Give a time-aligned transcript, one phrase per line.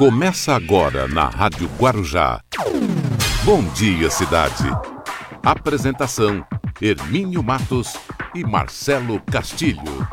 [0.00, 2.40] Começa agora na Rádio Guarujá.
[3.44, 4.64] Bom dia, cidade.
[5.44, 6.42] Apresentação:
[6.80, 7.92] Hermínio Matos
[8.34, 10.08] e Marcelo Castilho.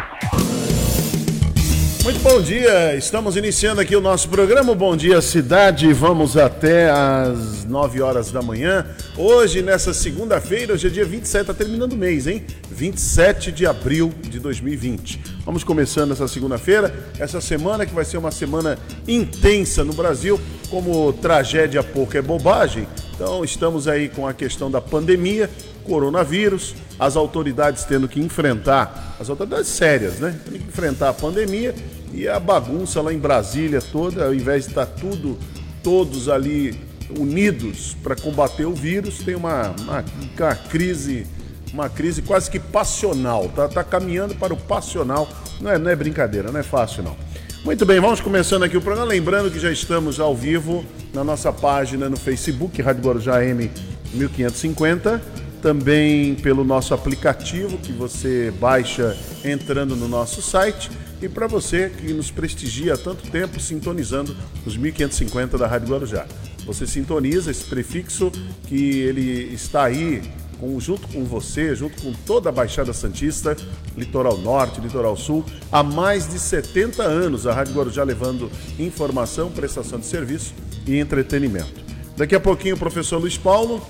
[2.07, 5.91] Muito bom dia, estamos iniciando aqui o nosso programa Bom Dia Cidade.
[5.91, 8.85] Vamos até às 9 horas da manhã.
[9.17, 12.45] Hoje, nessa segunda-feira, hoje é dia 27, tá terminando o mês, hein?
[12.71, 15.21] 27 de abril de 2020.
[15.45, 20.39] Vamos começando essa segunda-feira, essa semana que vai ser uma semana intensa no Brasil,
[20.69, 22.87] como tragédia pouco é bobagem.
[23.13, 25.49] Então, estamos aí com a questão da pandemia,
[25.83, 30.39] coronavírus, as autoridades tendo que enfrentar, as autoridades sérias, né?
[30.45, 31.75] Tendo que enfrentar a pandemia
[32.17, 35.37] e a bagunça lá em Brasília toda, ao invés de estar tudo,
[35.83, 36.75] todos ali
[37.15, 40.03] unidos para combater o vírus, tem uma, uma,
[40.35, 41.27] uma, crise,
[41.71, 43.47] uma crise quase que passional.
[43.49, 45.29] Tá, tá caminhando para o passional.
[45.61, 47.15] Não é, não é brincadeira, não é fácil não.
[47.63, 49.07] Muito bem, vamos começando aqui o programa.
[49.07, 53.69] Lembrando que já estamos ao vivo na nossa página no Facebook, Rádio Guarujá M
[54.11, 55.21] 1550
[55.61, 60.89] também pelo nosso aplicativo que você baixa entrando no nosso site
[61.21, 66.25] e para você que nos prestigia há tanto tempo sintonizando os 1550 da Rádio Guarujá.
[66.65, 68.31] Você sintoniza esse prefixo
[68.67, 70.21] que ele está aí
[70.59, 73.55] com, junto com você, junto com toda a Baixada Santista,
[73.95, 79.99] Litoral Norte, Litoral Sul, há mais de 70 anos a Rádio Guarujá levando informação, prestação
[79.99, 80.53] de serviço
[80.85, 81.85] e entretenimento.
[82.15, 83.81] Daqui a pouquinho o professor Luiz Paulo,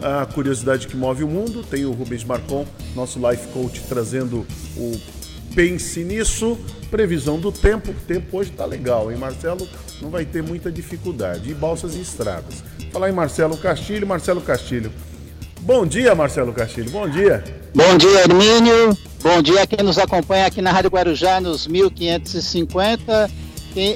[0.00, 4.46] a curiosidade que move o mundo, tem o Rubens Marcon, nosso life coach, trazendo
[4.76, 4.98] o
[5.58, 6.56] pense nisso.
[6.88, 9.68] Previsão do tempo, o tempo hoje tá legal, hein, Marcelo?
[10.00, 11.50] Não vai ter muita dificuldade.
[11.50, 12.62] E balsas e estradas.
[12.92, 14.92] Falar em Marcelo Castilho, Marcelo Castilho.
[15.62, 17.42] Bom dia, Marcelo Castilho, bom dia.
[17.74, 18.96] Bom dia, Hermínio.
[19.20, 23.28] Bom dia a quem nos acompanha aqui na Rádio Guarujá nos 1550.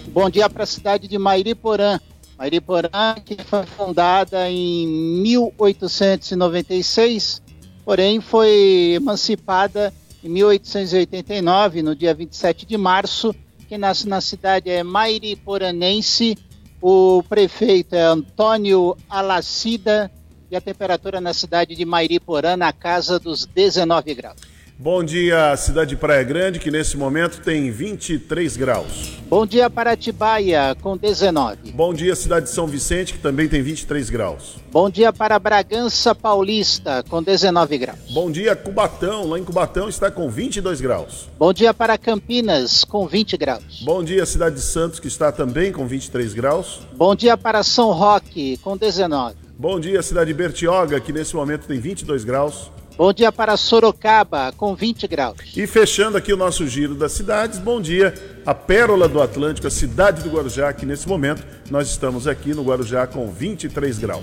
[0.08, 2.00] Bom dia para a cidade de Mairiporã.
[2.36, 4.84] Mairiporã, que foi fundada em
[5.22, 7.40] 1896,
[7.84, 13.34] porém foi emancipada em 1889, no dia 27 de março.
[13.68, 16.36] Quem nasce na cidade é Mairiporanense,
[16.80, 20.10] o prefeito é Antônio Alacida
[20.50, 24.51] e a temperatura na cidade de Mairiporã na casa dos 19 graus.
[24.82, 29.12] Bom dia, cidade de Praia Grande, que nesse momento tem 23 graus.
[29.28, 31.70] Bom dia para Atibaia, com 19.
[31.70, 34.56] Bom dia, cidade de São Vicente, que também tem 23 graus.
[34.72, 38.00] Bom dia para Bragança Paulista, com 19 graus.
[38.10, 41.28] Bom dia, Cubatão, lá em Cubatão está com 22 graus.
[41.38, 43.84] Bom dia para Campinas, com 20 graus.
[43.84, 46.80] Bom dia, cidade de Santos, que está também com 23 graus.
[46.96, 49.36] Bom dia para São Roque, com 19.
[49.56, 52.68] Bom dia, cidade de Bertioga, que nesse momento tem 22 graus.
[53.02, 55.36] Bom dia para Sorocaba, com 20 graus.
[55.56, 58.14] E fechando aqui o nosso giro das cidades, bom dia
[58.46, 62.62] a Pérola do Atlântico, a cidade do Guarujá, que nesse momento nós estamos aqui no
[62.62, 64.22] Guarujá com 23 graus.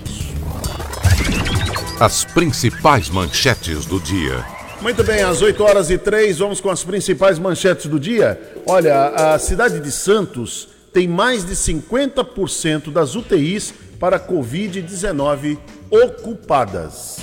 [2.00, 4.42] As principais manchetes do dia.
[4.80, 8.40] Muito bem, às 8 horas e 3, vamos com as principais manchetes do dia.
[8.64, 15.58] Olha, a cidade de Santos tem mais de 50% das UTIs para Covid-19
[15.90, 17.18] ocupadas.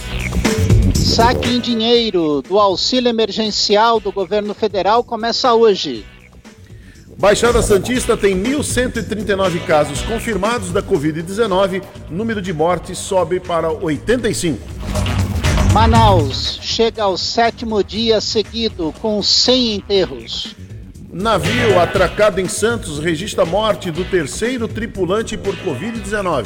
[0.94, 6.06] Saque em dinheiro do auxílio emergencial do governo federal começa hoje.
[7.18, 11.82] Baixada Santista tem 1.139 casos confirmados da Covid-19.
[12.12, 14.60] Número de mortes sobe para 85.
[15.74, 20.56] Manaus chega ao sétimo dia seguido com 100 enterros.
[21.20, 26.46] Navio atracado em Santos registra a morte do terceiro tripulante por Covid-19.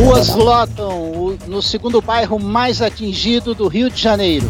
[0.00, 4.48] Ruas lotam no segundo bairro mais atingido do Rio de Janeiro.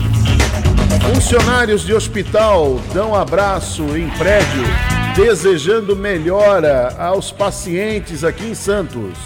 [1.15, 4.65] Funcionários de hospital dão abraço em prédio,
[5.15, 9.19] desejando melhora aos pacientes aqui em Santos.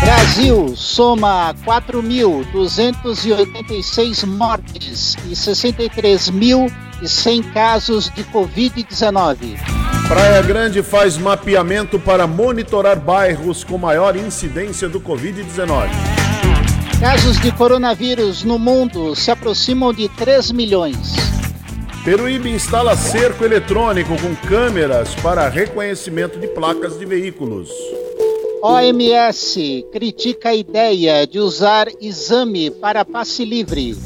[0.00, 9.58] Brasil soma 4.286 mortes e 63.100 casos de Covid-19.
[10.08, 15.90] Praia Grande faz mapeamento para monitorar bairros com maior incidência do Covid-19.
[16.98, 21.14] Casos de coronavírus no mundo se aproximam de 3 milhões.
[22.04, 27.68] Peruíbe instala cerco eletrônico com câmeras para reconhecimento de placas de veículos.
[28.62, 33.96] OMS critica a ideia de usar exame para passe livre.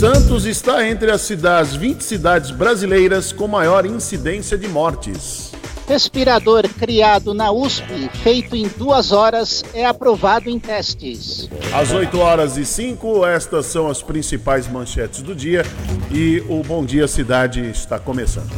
[0.00, 5.52] Santos está entre as, cidades, 20 cidades brasileiras com maior incidência de mortes.
[5.86, 11.48] Respirador criado na USP, feito em duas horas, é aprovado em testes.
[11.72, 15.64] Às 8 horas e 5, estas são as principais manchetes do dia
[16.10, 18.50] e o Bom Dia Cidade está começando.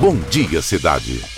[0.00, 1.37] Bom Dia Cidade.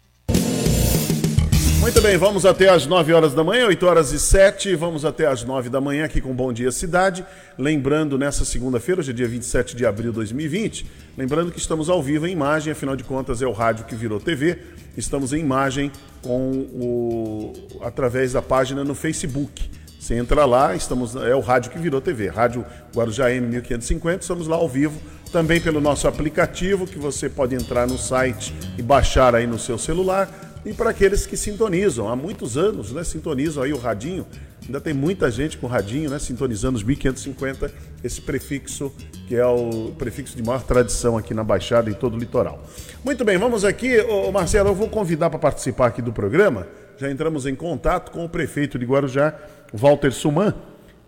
[1.81, 5.25] Muito bem, vamos até às 9 horas da manhã, 8 horas e 7, vamos até
[5.25, 7.25] às 9 da manhã aqui com Bom Dia Cidade.
[7.57, 10.85] Lembrando, nessa segunda-feira, hoje é dia 27 de abril de 2020,
[11.17, 14.19] lembrando que estamos ao vivo em imagem, afinal de contas é o rádio que virou
[14.19, 14.59] TV.
[14.95, 15.91] Estamos em imagem
[16.21, 19.67] com o através da página no Facebook.
[19.99, 22.63] Você entra lá, estamos é o rádio que virou TV, Rádio
[22.95, 25.01] Guarujá M 1550, estamos lá ao vivo,
[25.31, 29.79] também pelo nosso aplicativo que você pode entrar no site e baixar aí no seu
[29.79, 33.03] celular e para aqueles que sintonizam há muitos anos, né?
[33.03, 34.25] Sintonizam aí o radinho.
[34.63, 36.19] Ainda tem muita gente com radinho, né?
[36.19, 37.71] Sintonizando os 1550,
[38.03, 38.93] esse prefixo
[39.27, 42.63] que é o prefixo de maior tradição aqui na Baixada e todo o litoral.
[43.03, 43.99] Muito bem, vamos aqui.
[44.01, 46.67] Ô, Marcelo, eu vou convidar para participar aqui do programa.
[46.97, 49.33] Já entramos em contato com o prefeito de Guarujá,
[49.73, 50.53] Walter Suman,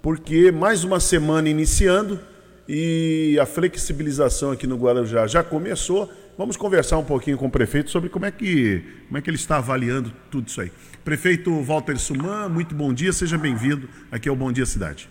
[0.01, 2.19] porque mais uma semana iniciando
[2.67, 7.91] e a flexibilização aqui no Guarujá já começou Vamos conversar um pouquinho com o prefeito
[7.91, 10.71] sobre como é que, como é que ele está avaliando tudo isso aí.
[11.05, 15.07] Prefeito Walter Suman, muito bom dia, seja bem-vindo aqui ao Bom Dia Cidade.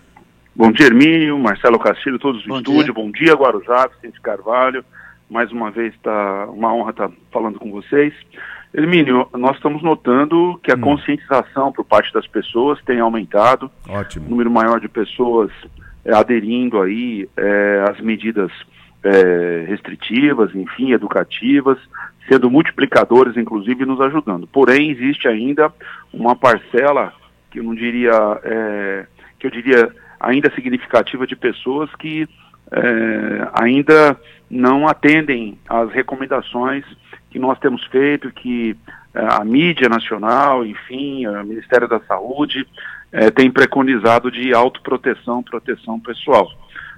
[0.53, 2.83] Bom dia, Hermínio, Marcelo Castilho, todos no estúdio.
[2.83, 2.93] Dia.
[2.93, 4.83] Bom dia, Guarujá, Vicente Carvalho.
[5.29, 8.13] Mais uma vez, está uma honra estar falando com vocês.
[8.73, 10.81] Hermínio, nós estamos notando que a hum.
[10.81, 13.71] conscientização por parte das pessoas tem aumentado.
[13.87, 14.29] Ótimo.
[14.29, 15.51] número maior de pessoas
[16.03, 18.51] é, aderindo aí é, às medidas
[19.03, 21.77] é, restritivas, enfim, educativas,
[22.27, 24.47] sendo multiplicadores, inclusive, nos ajudando.
[24.47, 25.71] Porém, existe ainda
[26.13, 27.13] uma parcela
[27.51, 28.11] que eu não diria,
[28.43, 29.05] é,
[29.37, 32.27] que eu diria ainda significativa de pessoas que
[32.71, 34.19] é, ainda
[34.49, 36.85] não atendem às recomendações
[37.29, 38.75] que nós temos feito, que
[39.13, 42.65] é, a mídia nacional, enfim, o Ministério da Saúde
[43.11, 46.49] é, tem preconizado de autoproteção, proteção pessoal.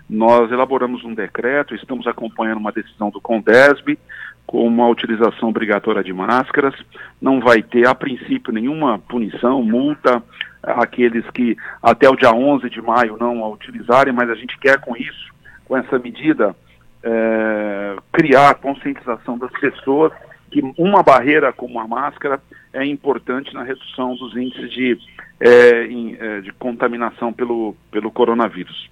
[0.10, 3.98] Nós elaboramos um decreto, estamos acompanhando uma decisão do Condesb
[4.46, 6.76] com uma utilização obrigatória de máscaras.
[7.20, 10.22] Não vai ter, a princípio, nenhuma punição, multa
[10.62, 14.80] àqueles que até o dia 11 de maio não a utilizarem, mas a gente quer
[14.80, 15.34] com isso,
[15.66, 16.56] com essa medida,
[17.04, 20.12] é, criar a conscientização das pessoas
[20.52, 22.40] que uma barreira como a máscara
[22.72, 24.98] é importante na redução dos índices de,
[25.40, 28.90] é, de contaminação pelo, pelo coronavírus.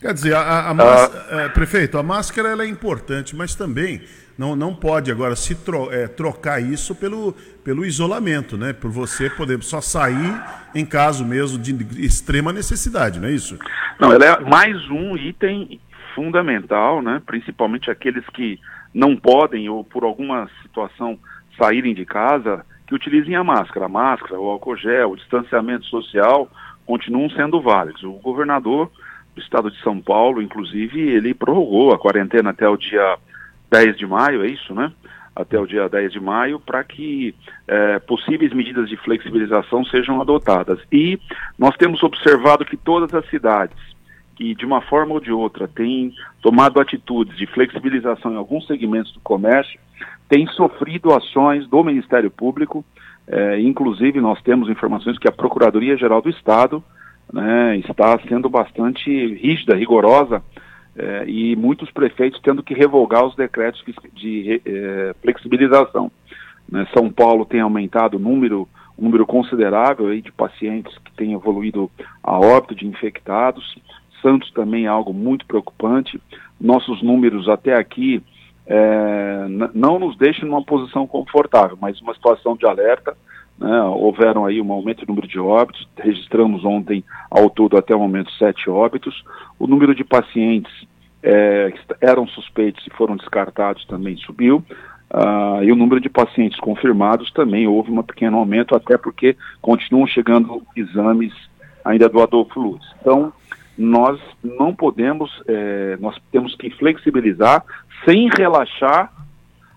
[0.00, 1.40] Quer dizer, a, a, máscara, ah.
[1.42, 4.00] é, prefeito, a máscara ela é importante, mas também
[4.38, 8.72] não, não pode agora se tro, é, trocar isso pelo, pelo isolamento, né?
[8.72, 10.42] Por você poder só sair
[10.74, 13.58] em caso mesmo de extrema necessidade, não é isso?
[13.98, 15.78] Não, ela é mais um item
[16.14, 17.20] fundamental, né?
[17.26, 18.58] Principalmente aqueles que
[18.94, 21.18] não podem ou por alguma situação
[21.58, 23.84] saírem de casa, que utilizem a máscara.
[23.84, 26.50] A máscara, o álcool gel, o distanciamento social
[26.86, 28.02] continuam sendo válidos.
[28.02, 28.90] O governador
[29.34, 33.16] do estado de São Paulo, inclusive, ele prorrogou a quarentena até o dia
[33.70, 34.92] 10 de maio, é isso, né?
[35.34, 37.34] Até o dia 10 de maio, para que
[37.66, 40.80] é, possíveis medidas de flexibilização sejam adotadas.
[40.90, 41.18] E
[41.58, 43.78] nós temos observado que todas as cidades
[44.40, 49.12] que, de uma forma ou de outra, têm tomado atitudes de flexibilização em alguns segmentos
[49.12, 49.78] do comércio,
[50.30, 52.82] têm sofrido ações do Ministério Público.
[53.28, 56.82] É, inclusive, nós temos informações que a Procuradoria-Geral do Estado
[57.32, 60.42] né, está sendo bastante rígida, rigorosa,
[60.96, 63.82] é, e muitos prefeitos tendo que revogar os decretos
[64.12, 66.10] de é, flexibilização.
[66.68, 68.68] Né, São Paulo tem aumentado o número,
[68.98, 71.90] um número considerável aí de pacientes que têm evoluído
[72.22, 73.76] a óbito de infectados.
[74.20, 76.20] Santos também é algo muito preocupante.
[76.60, 78.22] Nossos números até aqui
[78.66, 83.16] é, não nos deixam numa posição confortável, mas uma situação de alerta
[83.60, 88.00] né, houveram aí um aumento no número de óbitos, registramos ontem ao todo até o
[88.00, 89.22] momento sete óbitos.
[89.58, 90.72] O número de pacientes
[91.22, 94.64] é, que eram suspeitos e foram descartados também subiu.
[95.12, 100.06] Uh, e o número de pacientes confirmados também houve um pequeno aumento, até porque continuam
[100.06, 101.34] chegando exames
[101.84, 102.82] ainda do Adolfo Luz.
[103.00, 103.32] Então,
[103.76, 107.64] nós não podemos, é, nós temos que flexibilizar
[108.04, 109.12] sem relaxar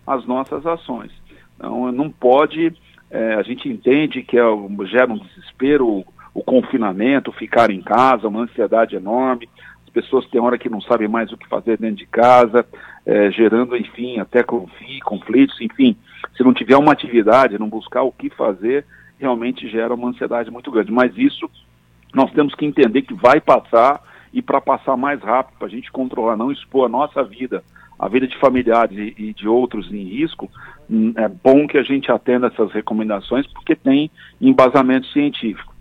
[0.05, 1.11] as nossas ações.
[1.57, 2.71] Então, não pode
[3.13, 4.43] é, a gente entende que é,
[4.87, 9.47] gera um desespero o, o confinamento, ficar em casa, uma ansiedade enorme.
[9.85, 12.65] As pessoas têm hora que não sabem mais o que fazer dentro de casa,
[13.05, 15.95] é, gerando, enfim, até conflitos, enfim.
[16.35, 18.83] Se não tiver uma atividade, não buscar o que fazer,
[19.19, 20.91] realmente gera uma ansiedade muito grande.
[20.91, 21.47] Mas isso
[22.15, 24.01] nós temos que entender que vai passar
[24.33, 27.63] e para passar mais rápido, para a gente controlar, não expor a nossa vida,
[28.03, 30.51] a vida de familiares e, e de outros em risco,
[30.89, 35.73] hum, é bom que a gente atenda essas recomendações porque tem embasamento científico.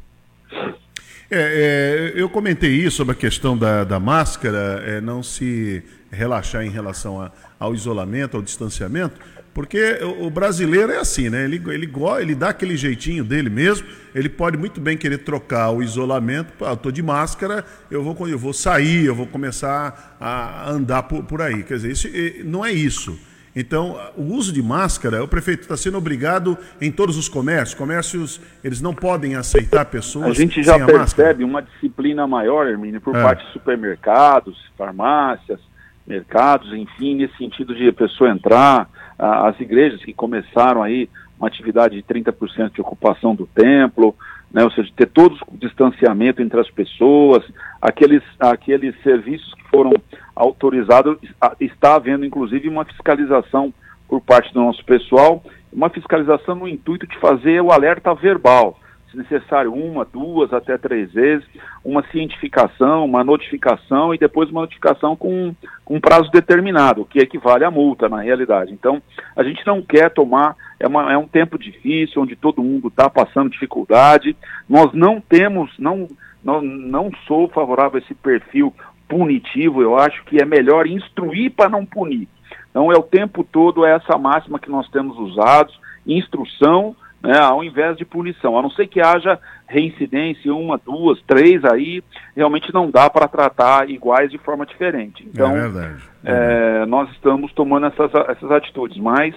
[1.34, 6.62] É, é, eu comentei isso sobre a questão da, da máscara, é, não se relaxar
[6.62, 9.18] em relação a, ao isolamento, ao distanciamento,
[9.54, 11.44] porque o brasileiro é assim, né?
[11.44, 13.86] Ele, ele, ele dá aquele jeitinho dele mesmo.
[14.14, 16.52] Ele pode muito bem querer trocar o isolamento.
[16.60, 21.04] Ah, eu estou de máscara, eu vou, eu vou sair, eu vou começar a andar
[21.04, 21.62] por, por aí.
[21.62, 22.08] Quer dizer, isso,
[22.44, 23.18] não é isso.
[23.54, 27.74] Então, o uso de máscara, o prefeito está sendo obrigado em todos os comércios.
[27.78, 30.30] Comércios, eles não podem aceitar pessoas.
[30.30, 33.22] A gente já percebe uma disciplina maior, Hermínio, por é.
[33.22, 35.60] parte de supermercados, farmácias,
[36.06, 41.96] mercados, enfim, nesse sentido de a pessoa entrar, as igrejas que começaram aí uma atividade
[41.96, 44.14] de 30% de ocupação do templo,
[44.52, 47.42] né, ou seja, ter todo o distanciamento entre as pessoas,
[47.80, 49.92] aqueles, aqueles serviços que foram
[50.34, 51.16] autorizados,
[51.60, 53.72] está havendo inclusive uma fiscalização
[54.08, 55.42] por parte do nosso pessoal,
[55.72, 58.78] uma fiscalização no intuito de fazer o alerta verbal
[59.12, 61.46] se necessário, uma, duas, até três vezes,
[61.84, 65.54] uma cientificação, uma notificação e depois uma notificação com,
[65.84, 68.72] com um prazo determinado, que equivale à multa, na realidade.
[68.72, 69.02] Então,
[69.36, 73.08] a gente não quer tomar, é, uma, é um tempo difícil, onde todo mundo está
[73.08, 74.34] passando dificuldade,
[74.68, 76.08] nós não temos, não,
[76.42, 78.72] não, não sou favorável a esse perfil
[79.06, 82.26] punitivo, eu acho que é melhor instruir para não punir.
[82.70, 85.70] Então, é o tempo todo essa máxima que nós temos usado,
[86.06, 88.58] instrução né, ao invés de punição.
[88.58, 92.02] A não ser que haja reincidência, uma, duas, três, aí
[92.36, 95.26] realmente não dá para tratar iguais de forma diferente.
[95.32, 96.02] Então, é verdade.
[96.24, 99.34] É, nós estamos tomando essas, essas atitudes, mas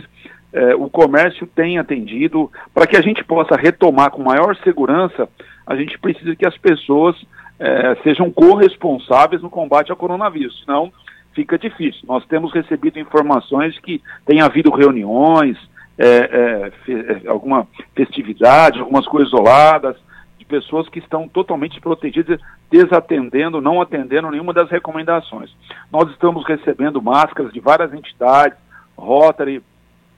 [0.51, 2.51] é, o comércio tem atendido.
[2.73, 5.29] Para que a gente possa retomar com maior segurança,
[5.65, 7.15] a gente precisa que as pessoas
[7.59, 10.91] é, sejam corresponsáveis no combate ao coronavírus, senão
[11.33, 12.01] fica difícil.
[12.07, 15.57] Nós temos recebido informações que tem havido reuniões,
[15.97, 19.95] é, é, fe, é, alguma festividade, algumas coisas isoladas,
[20.37, 25.49] de pessoas que estão totalmente protegidas, desatendendo, não atendendo nenhuma das recomendações.
[25.91, 28.57] Nós estamos recebendo máscaras de várias entidades,
[28.97, 29.63] Rotary,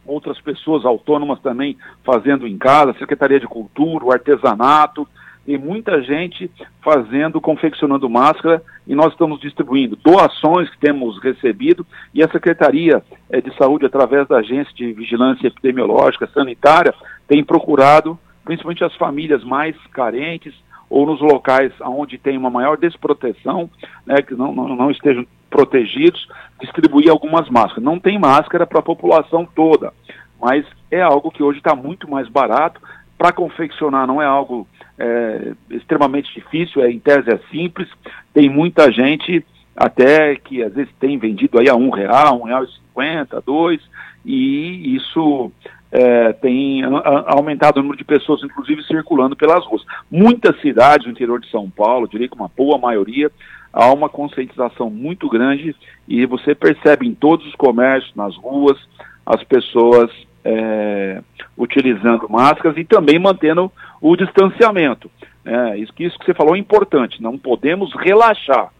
[0.05, 5.07] outras pessoas autônomas também fazendo em casa, Secretaria de Cultura, o artesanato,
[5.47, 6.51] tem muita gente
[6.83, 13.39] fazendo, confeccionando máscara e nós estamos distribuindo doações que temos recebido e a Secretaria eh,
[13.39, 16.93] de Saúde, através da Agência de Vigilância Epidemiológica Sanitária,
[17.29, 20.53] tem procurado, principalmente as famílias mais carentes
[20.89, 23.69] ou nos locais onde tem uma maior desproteção,
[24.05, 26.27] né, que não, não, não estejam protegidos,
[26.59, 27.85] distribuir algumas máscaras.
[27.85, 29.93] Não tem máscara para a população toda,
[30.41, 32.81] mas é algo que hoje está muito mais barato.
[33.17, 34.67] Para confeccionar não é algo
[34.99, 37.87] é extremamente difícil, é, em tese é simples,
[38.33, 42.63] tem muita gente até que às vezes tem vendido aí a um real, um real
[42.63, 43.79] e cinquenta, dois,
[44.25, 45.51] e isso
[45.91, 46.81] é, tem
[47.27, 49.85] aumentado o número de pessoas, inclusive, circulando pelas ruas.
[50.11, 53.31] Muitas cidades do interior de São Paulo, diria que uma boa maioria,
[53.71, 55.75] há uma conscientização muito grande
[56.07, 58.77] e você percebe em todos os comércios, nas ruas,
[59.25, 60.09] as pessoas
[60.43, 61.21] é,
[61.55, 65.09] utilizando máscaras e também mantendo o distanciamento.
[65.45, 68.71] É, isso, isso que você falou é importante, não podemos relaxar.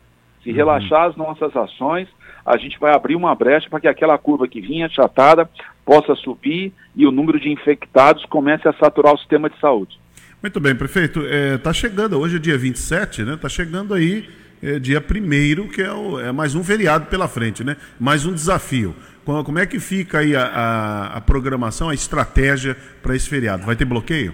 [0.44, 0.56] Se uhum.
[0.56, 2.08] relaxar as nossas ações,
[2.46, 5.50] a gente vai abrir uma brecha para que aquela curva que vinha achatada
[5.86, 10.00] possa subir e o número de infectados comece a saturar o sistema de saúde.
[10.42, 11.22] Muito bem, prefeito.
[11.22, 13.34] Está é, chegando, hoje é dia 27, né?
[13.34, 14.30] Está chegando aí
[14.62, 17.76] é, dia 1 que é, o, é mais um feriado pela frente, né?
[18.00, 18.96] Mais um desafio.
[19.26, 23.66] Como é que fica aí a, a, a programação, a estratégia para esse feriado?
[23.66, 24.34] Vai ter bloqueio?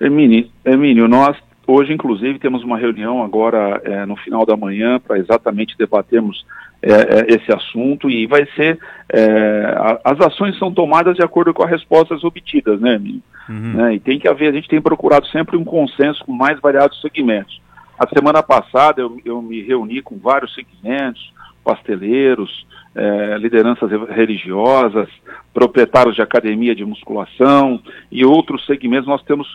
[0.00, 1.36] Hermínio, Hermínio, nós
[1.66, 6.46] hoje, inclusive, temos uma reunião agora é, no final da manhã para exatamente debatermos
[6.80, 8.78] é, é, esse assunto e vai ser.
[9.12, 13.22] É, a, as ações são tomadas de acordo com as respostas obtidas, né, Hermínio?
[13.48, 13.72] Uhum.
[13.74, 17.00] Né, e tem que haver, a gente tem procurado sempre um consenso com mais variados
[17.00, 17.60] segmentos.
[17.98, 21.32] A semana passada eu, eu me reuni com vários segmentos,
[21.64, 25.08] pasteleiros, é, lideranças religiosas,
[25.52, 29.46] proprietários de academia de musculação e outros segmentos, nós temos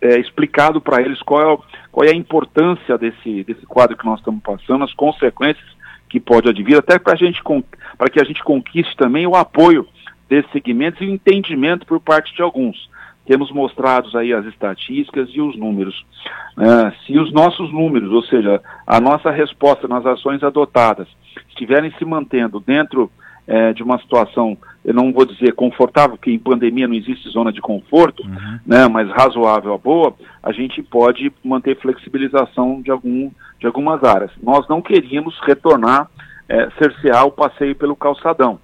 [0.00, 1.58] é, explicado para eles qual é,
[1.90, 5.66] qual é a importância desse, desse quadro que nós estamos passando, as consequências
[6.08, 9.86] que pode advir, até para que a gente conquiste também o apoio
[10.28, 12.88] desses segmentos e o entendimento por parte de alguns.
[13.26, 16.06] Temos mostrado aí as estatísticas e os números.
[16.58, 21.06] É, se os nossos números, ou seja, a nossa resposta nas ações adotadas,
[21.48, 23.10] estiverem se mantendo dentro
[23.46, 27.52] é, de uma situação eu não vou dizer confortável, porque em pandemia não existe zona
[27.52, 28.58] de conforto, uhum.
[28.66, 33.30] né, mas razoável a boa, a gente pode manter flexibilização de, algum,
[33.60, 34.30] de algumas áreas.
[34.42, 36.08] Nós não queríamos retornar,
[36.48, 38.58] é, cercear o passeio pelo calçadão.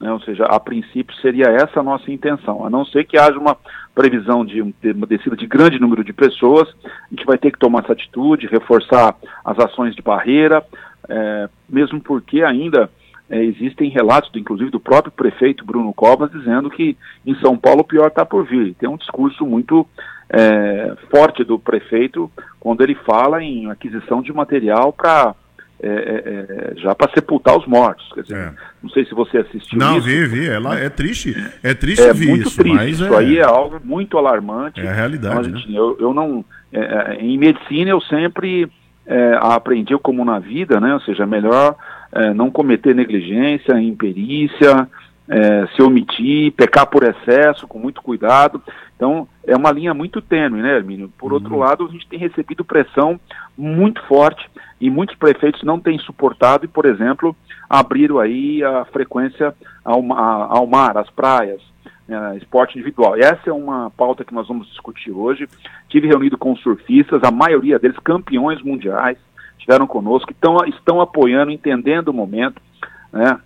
[0.00, 3.38] Né, ou seja, a princípio seria essa a nossa intenção, a não ser que haja
[3.38, 3.56] uma
[3.94, 7.58] previsão de, de uma descida de grande número de pessoas, a gente vai ter que
[7.58, 10.62] tomar essa atitude, reforçar as ações de barreira,
[11.08, 12.90] é, mesmo porque ainda
[13.28, 17.84] é, existem relatos, inclusive do próprio prefeito Bruno Covas, dizendo que em São Paulo o
[17.84, 18.74] pior está por vir.
[18.74, 19.86] Tem um discurso muito
[20.30, 22.30] é, forte do prefeito
[22.60, 25.34] quando ele fala em aquisição de material para
[25.78, 28.08] é, é, é já para sepultar os mortos.
[28.16, 28.52] Dizer, é.
[28.82, 30.06] não sei se você assistiu não, isso.
[30.06, 30.48] vi, vi.
[30.48, 31.34] Ela é triste.
[31.62, 32.58] É triste é ver muito isso.
[32.58, 32.76] Triste.
[32.76, 34.80] Mas isso aí é algo muito alarmante.
[34.80, 35.50] É a realidade.
[35.50, 35.78] Gente, né?
[35.78, 36.44] eu, eu não.
[37.18, 38.70] em medicina eu sempre
[39.40, 40.94] aprendi como na vida, né?
[40.94, 41.76] Ou seja, melhor
[42.16, 44.88] é, não cometer negligência, imperícia,
[45.28, 48.62] é, se omitir, pecar por excesso, com muito cuidado.
[48.94, 51.12] Então, é uma linha muito tênue, né, Hermínio?
[51.18, 51.34] Por uhum.
[51.34, 53.20] outro lado, a gente tem recebido pressão
[53.56, 54.48] muito forte
[54.80, 57.36] e muitos prefeitos não têm suportado e, por exemplo,
[57.68, 59.54] abriram aí a frequência
[59.84, 61.60] ao, ao mar, às praias,
[62.08, 63.18] né, esporte individual.
[63.18, 65.48] E essa é uma pauta que nós vamos discutir hoje.
[65.88, 69.18] Tive reunido com surfistas, a maioria deles campeões mundiais,
[69.66, 72.62] estiveram conosco, estão, estão apoiando, entendendo o momento.
[73.12, 73.38] Né?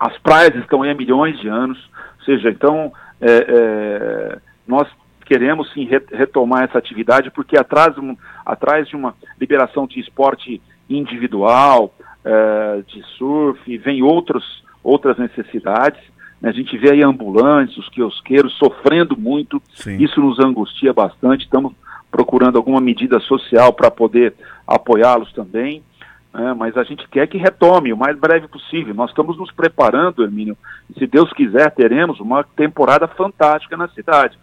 [0.00, 1.78] As praias estão aí há milhões de anos,
[2.18, 4.88] ou seja, então é, é, nós
[5.26, 7.94] queremos sim retomar essa atividade, porque atrás,
[8.46, 11.94] atrás de uma liberação de esporte individual,
[12.24, 16.00] é, de surf, vem outros, outras necessidades.
[16.40, 16.48] Né?
[16.48, 20.02] A gente vê aí ambulantes, os quiosqueiros sofrendo muito, sim.
[20.02, 21.74] isso nos angustia bastante, estamos
[22.10, 24.34] procurando alguma medida social para poder
[24.66, 25.82] apoiá-los também.
[26.32, 26.54] Né?
[26.54, 28.94] mas a gente quer que retome o mais breve possível.
[28.94, 30.56] Nós estamos nos preparando, Hermínio,
[30.96, 34.38] se Deus quiser, teremos uma temporada fantástica na cidade.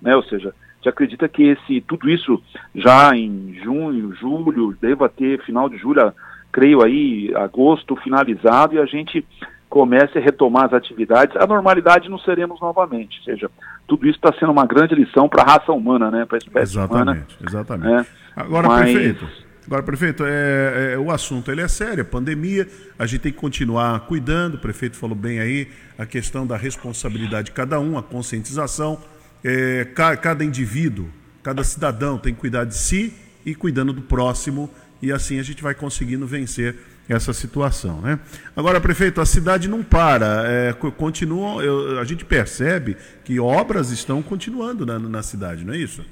[0.00, 0.14] Né?
[0.14, 2.40] Ou seja, a gente acredita que esse, tudo isso
[2.74, 6.12] já em junho, julho, deva ter final de julho,
[6.52, 9.26] creio aí, agosto finalizado, e a gente
[9.70, 13.20] comece a retomar as atividades, a normalidade não seremos novamente.
[13.20, 13.50] Ou seja,
[13.86, 16.26] tudo isso está sendo uma grande lição para a raça humana, né?
[16.26, 17.48] Para a espécie exatamente, humana.
[17.48, 18.08] Exatamente.
[18.08, 18.92] É, Agora, mas...
[18.92, 19.28] prefeito,
[19.66, 22.66] agora, prefeito, é, é, o assunto ele é sério, pandemia,
[22.98, 27.46] a gente tem que continuar cuidando, o prefeito falou bem aí, a questão da responsabilidade
[27.46, 28.98] de cada um, a conscientização,
[29.44, 31.08] é, ca, cada indivíduo,
[31.44, 33.14] cada cidadão tem que cuidar de si
[33.46, 34.68] e cuidando do próximo,
[35.00, 36.76] e assim a gente vai conseguindo vencer
[37.12, 38.00] essa situação.
[38.00, 38.18] Né?
[38.56, 44.22] Agora, prefeito, a cidade não para, é, continua, eu, a gente percebe que obras estão
[44.22, 46.04] continuando na, na cidade, não é isso?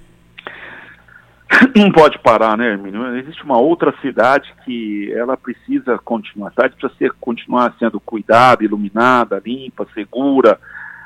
[1.75, 3.17] Não pode parar, né, Hermínio?
[3.17, 8.63] Existe uma outra cidade que ela precisa continuar, a cidade precisa ser, continuar sendo cuidada,
[8.63, 10.61] iluminada, limpa, segura,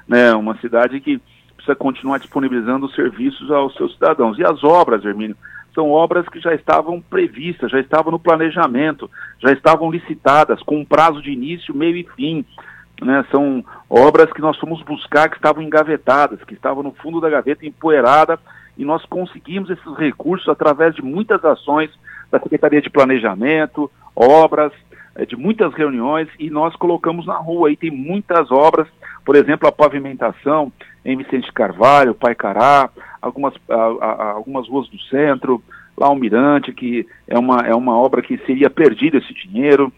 [0.06, 0.34] né?
[0.34, 1.20] Uma cidade que
[1.54, 4.36] precisa continuar disponibilizando serviços aos seus cidadãos.
[4.38, 5.36] E as obras, Hermínio,
[5.74, 10.84] são obras que já estavam previstas, já estavam no planejamento, já estavam licitadas, com um
[10.84, 12.44] prazo de início, meio e fim.
[13.00, 13.24] Né?
[13.30, 17.66] São obras que nós fomos buscar, que estavam engavetadas, que estavam no fundo da gaveta,
[17.66, 18.38] empoeirada,
[18.76, 21.90] e nós conseguimos esses recursos através de muitas ações
[22.30, 24.72] da Secretaria de Planejamento, obras,
[25.14, 27.70] eh, de muitas reuniões, e nós colocamos na rua.
[27.70, 28.88] E tem muitas obras,
[29.24, 30.72] por exemplo, a pavimentação
[31.04, 35.62] em Vicente Carvalho, Paicará, algumas, a, a, algumas ruas do centro,
[35.96, 39.92] lá o Mirante, que é uma, é uma obra que seria perdido esse dinheiro.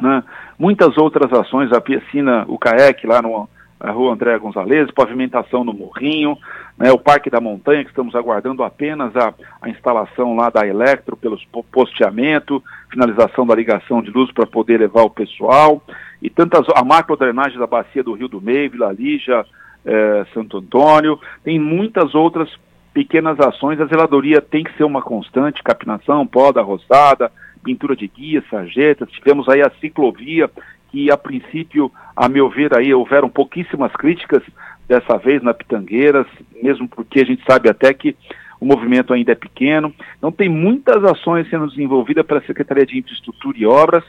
[0.00, 0.22] Né?
[0.58, 3.48] Muitas outras ações, a piscina, o CAEC lá no,
[3.78, 6.36] na rua André Gonzalez, pavimentação no Morrinho,
[6.76, 11.16] né, o Parque da Montanha, que estamos aguardando apenas a, a instalação lá da Electro
[11.16, 15.82] pelos posteamento, finalização da ligação de luz para poder levar o pessoal,
[16.20, 19.46] e tantas, a macro-drenagem da bacia do Rio do Meio, Vila Lígia,
[19.84, 22.48] é, Santo Antônio, tem muitas outras
[22.92, 23.80] pequenas ações.
[23.80, 27.30] A zeladoria tem que ser uma constante, capinação, poda, roçada,
[27.62, 29.10] pintura de guia, sarjetas.
[29.10, 30.50] Tivemos aí a ciclovia,
[30.90, 34.42] que a princípio, a meu ver, aí houveram pouquíssimas críticas
[34.88, 36.26] dessa vez na Pitangueiras,
[36.60, 38.16] mesmo porque a gente sabe até que
[38.60, 39.94] o movimento ainda é pequeno.
[40.18, 44.04] Então tem muitas ações sendo desenvolvidas pela Secretaria de Infraestrutura e Obras,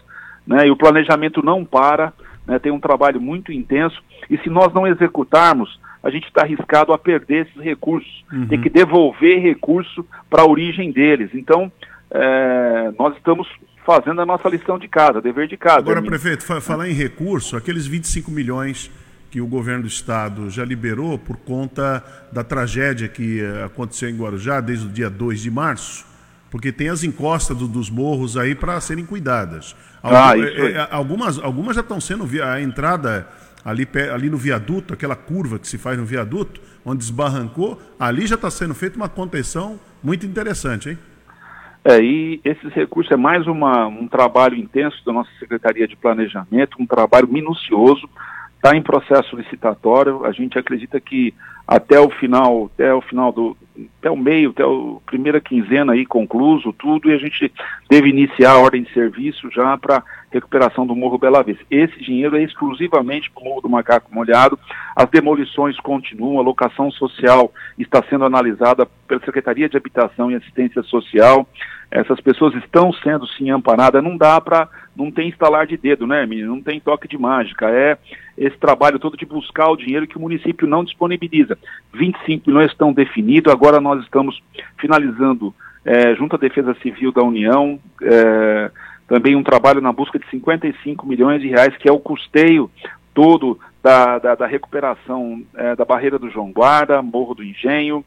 [0.46, 2.12] né, e o planejamento não para
[2.48, 6.94] né, tem um trabalho muito intenso, e se nós não executarmos, a gente está arriscado
[6.94, 8.48] a perder esses recursos, uhum.
[8.48, 11.30] tem que devolver recurso para a origem deles.
[11.34, 11.72] Então,
[12.10, 13.48] é, nós estamos
[13.86, 15.80] fazendo a nossa lição de casa, dever de casa.
[15.80, 18.92] Agora, prefeito, falar em recurso, aqueles 25 milhões
[19.30, 24.18] que o governo do estado já liberou por conta da tragédia que eh, aconteceu em
[24.18, 26.06] Guarujá desde o dia 2 de março,
[26.52, 29.74] porque tem as encostas do, dos morros aí para serem cuidadas.
[30.04, 33.28] Ah, isso é, algumas, algumas já estão sendo a entrada
[33.64, 38.36] ali, ali no viaduto, aquela curva que se faz no viaduto, onde desbarrancou, ali já
[38.36, 41.00] está sendo feita uma contenção muito interessante, hein?
[41.84, 46.78] É, e esses recursos é mais uma, um trabalho intenso da nossa Secretaria de Planejamento,
[46.80, 48.08] um trabalho minucioso,
[48.56, 51.34] está em processo licitatório, a gente acredita que
[51.68, 53.58] até o final, até o final do,
[54.00, 57.52] até o meio, até a primeira quinzena aí concluso tudo, e a gente
[57.90, 61.64] deve iniciar a ordem de serviço já para recuperação do Morro Bela Vista.
[61.70, 64.58] Esse dinheiro é exclusivamente para o Morro do Macaco Molhado,
[64.96, 70.82] as demolições continuam, a locação social está sendo analisada pela Secretaria de Habitação e Assistência
[70.84, 71.48] Social,
[71.92, 76.26] essas pessoas estão sendo sim amparadas, não dá para, não tem instalar de dedo, né,
[76.26, 76.56] menino?
[76.56, 77.98] Não tem toque de mágica, é
[78.38, 81.58] esse trabalho todo de buscar o dinheiro que o município não disponibiliza.
[81.94, 84.42] 25 milhões estão definidos, agora nós estamos
[84.78, 88.72] finalizando, é, junto à Defesa Civil da União, é,
[89.12, 92.72] também um trabalho na busca de 55 milhões de reais, que é o custeio
[93.14, 98.06] todo da, da, da recuperação é, da barreira do João Guarda, Morro do Engenho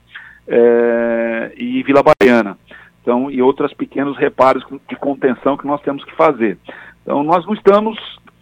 [0.48, 2.56] é, e Vila Baiana.
[3.02, 6.56] Então, e outros pequenos reparos de contenção que nós temos que fazer.
[7.02, 7.98] Então, nós não estamos,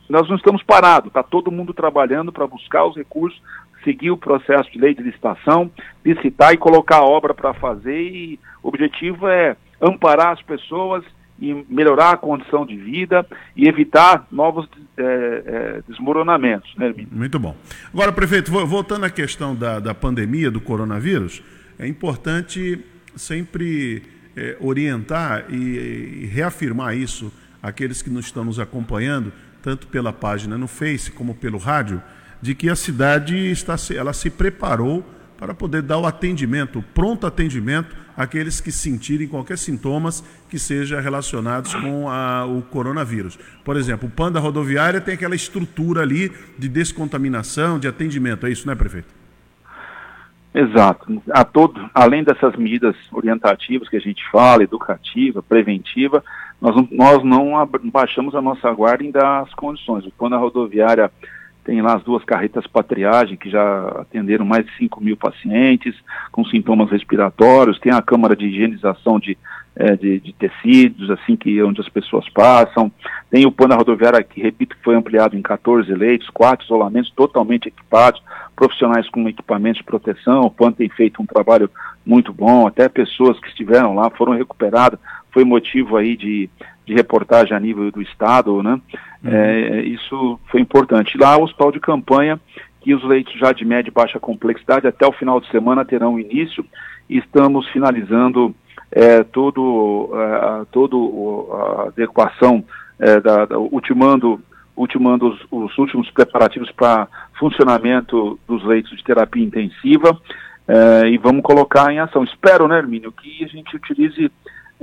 [0.09, 3.43] nós não estamos parados, está todo mundo trabalhando para buscar os recursos,
[3.83, 5.69] seguir o processo de lei de licitação,
[6.05, 11.05] licitar e colocar a obra para fazer, e o objetivo é amparar as pessoas
[11.43, 13.27] e melhorar a condição de vida
[13.57, 16.73] e evitar novos é, é, desmoronamentos.
[16.77, 17.57] Né, Muito bom.
[17.93, 21.43] Agora, prefeito, voltando à questão da, da pandemia, do coronavírus,
[21.81, 22.79] é importante
[23.17, 24.05] sempre
[24.37, 30.57] é, orientar e, e, reafirmar isso àqueles que nos estão nos acompanhando, tanto pela página
[30.57, 32.01] no Face como pelo rádio,
[32.41, 35.05] de que a cidade está, ela se preparou
[35.37, 41.01] para poder dar o atendimento, o pronto atendimento àqueles que sentirem qualquer sintomas que seja
[41.01, 43.39] relacionados com a, o coronavírus.
[43.65, 48.47] Por exemplo, o Panda Rodoviária tem aquela estrutura ali de descontaminação, de atendimento.
[48.47, 49.23] É isso, né, prefeito?
[50.55, 51.23] Exato.
[51.31, 56.23] A todo, além dessas medidas orientativas que a gente fala, educativa, preventiva,
[56.61, 57.53] nós, nós não
[57.85, 60.05] baixamos a nossa guarda em dar as condições.
[60.19, 61.11] Quando a rodoviária
[61.65, 65.95] tem lá as duas carretas para triagem, que já atenderam mais de 5 mil pacientes
[66.31, 69.39] com sintomas respiratórios, tem a câmara de higienização de,
[69.77, 72.91] é, de, de, tecidos, assim que onde as pessoas passam,
[73.31, 78.23] tem o plano rodoviário que, repito, foi ampliado em 14 leitos, quatro isolamentos totalmente equipados,
[78.57, 81.71] profissionais com equipamentos de proteção, o PAN tem feito um trabalho
[82.05, 84.99] muito bom, até pessoas que estiveram lá foram recuperadas,
[85.31, 86.51] foi motivo aí de,
[86.87, 88.81] de reportagem a nível do Estado, né?
[89.25, 89.31] Uhum.
[89.31, 91.17] É, isso foi importante.
[91.17, 92.41] Lá, o hospital de campanha,
[92.81, 96.19] que os leitos já de média e baixa complexidade até o final de semana terão
[96.19, 96.65] início
[97.09, 98.55] e estamos finalizando
[98.91, 102.65] é, todo, é, todo a adequação,
[102.99, 104.41] é, da, da, ultimando,
[104.77, 110.21] ultimando os, os últimos preparativos para funcionamento dos leitos de terapia intensiva
[110.69, 112.23] é, e vamos colocar em ação.
[112.25, 114.31] Espero, né, Hermínio, que a gente utilize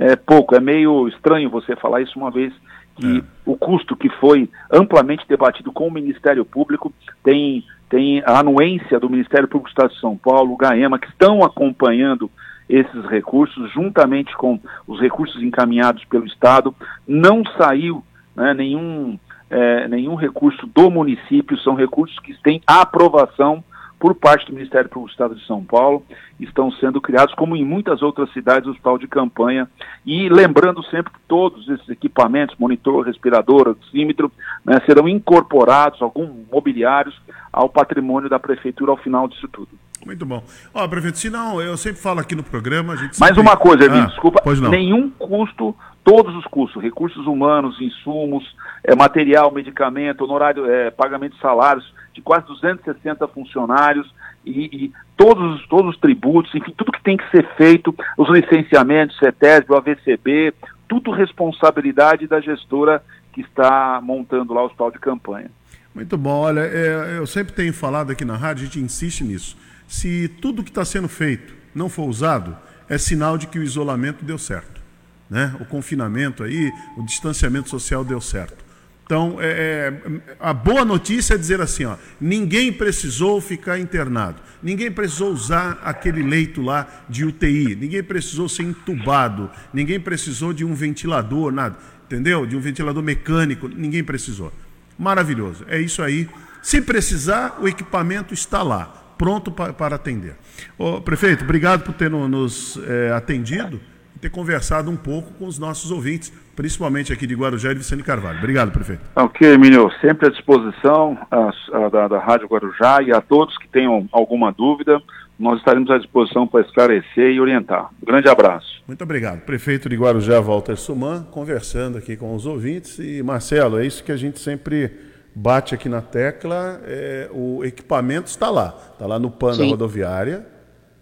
[0.00, 0.56] é, pouco.
[0.56, 2.52] É meio estranho você falar isso uma vez
[2.96, 3.22] que é.
[3.44, 9.10] o custo que foi amplamente debatido com o Ministério Público tem, tem a anuência do
[9.10, 12.30] Ministério Público do Estado de São Paulo, o GAEMA, que estão acompanhando
[12.68, 16.74] esses recursos, juntamente com os recursos encaminhados pelo Estado,
[17.06, 18.02] não saiu
[18.34, 19.18] né, nenhum,
[19.50, 23.62] é, nenhum recurso do município, são recursos que têm aprovação
[24.00, 26.02] por parte do Ministério Público do Estado de São Paulo,
[26.40, 29.68] estão sendo criados, como em muitas outras cidades, o hospital de campanha,
[30.06, 34.32] e lembrando sempre que todos esses equipamentos, monitor, respirador, oxímetro,
[34.64, 37.14] né, serão incorporados, alguns mobiliários,
[37.52, 39.68] ao patrimônio da Prefeitura ao final disso tudo.
[40.06, 40.42] Muito bom.
[40.72, 43.84] Ó, prefeito, se não, eu sempre falo aqui no programa, a gente Mais uma coisa,
[43.84, 48.42] Erwin, ah, desculpa, nenhum custo, todos os custos, recursos humanos, insumos,
[48.82, 54.12] é, material, medicamento, honorário, é, pagamento de salários, de quase 260 funcionários
[54.44, 59.18] e, e, todos, todos os tributos, enfim, tudo que tem que ser feito, os licenciamentos,
[59.18, 60.54] CETESB, o AVCB,
[60.88, 65.50] tudo responsabilidade da gestora que está montando lá o hospital de campanha.
[65.94, 69.56] Muito bom, olha, é, eu sempre tenho falado aqui na rádio, a gente insiste nisso.
[69.86, 72.56] Se tudo que está sendo feito não for usado,
[72.88, 74.80] é sinal de que o isolamento deu certo.
[75.28, 75.54] Né?
[75.60, 78.64] O confinamento aí, o distanciamento social deu certo.
[79.10, 84.88] Então, é, é, a boa notícia é dizer assim: ó, ninguém precisou ficar internado, ninguém
[84.88, 90.74] precisou usar aquele leito lá de UTI, ninguém precisou ser entubado, ninguém precisou de um
[90.74, 92.46] ventilador, nada, entendeu?
[92.46, 94.52] De um ventilador mecânico, ninguém precisou.
[94.96, 96.28] Maravilhoso, é isso aí.
[96.62, 100.36] Se precisar, o equipamento está lá, pronto para atender.
[100.78, 103.80] Ô, prefeito, obrigado por ter nos é, atendido
[104.20, 108.02] ter conversado um pouco com os nossos ouvintes, principalmente aqui de Guarujá e de Vicente
[108.02, 108.38] Carvalho.
[108.38, 109.02] Obrigado, prefeito.
[109.16, 113.68] Ok, Emílio, sempre à disposição a, a, da, da Rádio Guarujá e a todos que
[113.68, 115.00] tenham alguma dúvida,
[115.38, 117.90] nós estaremos à disposição para esclarecer e orientar.
[118.02, 118.82] Um grande abraço.
[118.86, 119.40] Muito obrigado.
[119.40, 122.98] Prefeito de Guarujá, Walter Suman, conversando aqui com os ouvintes.
[122.98, 128.28] E, Marcelo, é isso que a gente sempre bate aqui na tecla, é, o equipamento
[128.28, 128.74] está lá.
[128.92, 130.44] Está lá no PAN da rodoviária,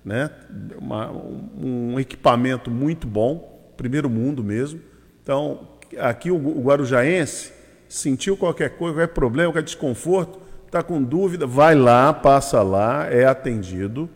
[0.08, 0.30] né?
[0.78, 4.80] Uma, um, equipamento muito bom, primeiro mundo mesmo.
[5.22, 5.68] Então,
[5.98, 7.52] aqui o, o Guarujaense
[7.86, 13.26] sentiu qualquer coisa, qualquer problema, qualquer desconforto, está com dúvida, vai lá, passa lá, é
[13.26, 14.08] atendido.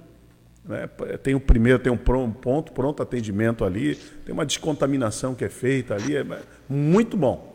[0.64, 0.88] Né?
[1.22, 5.94] Tem o primeiro, tem um ponto, pronto atendimento ali, tem uma descontaminação que é feita
[5.94, 6.24] ali, é
[6.66, 7.55] muito bom.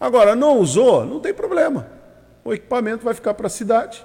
[0.00, 1.86] Agora, não usou, não tem problema.
[2.44, 4.04] O equipamento vai ficar para a cidade.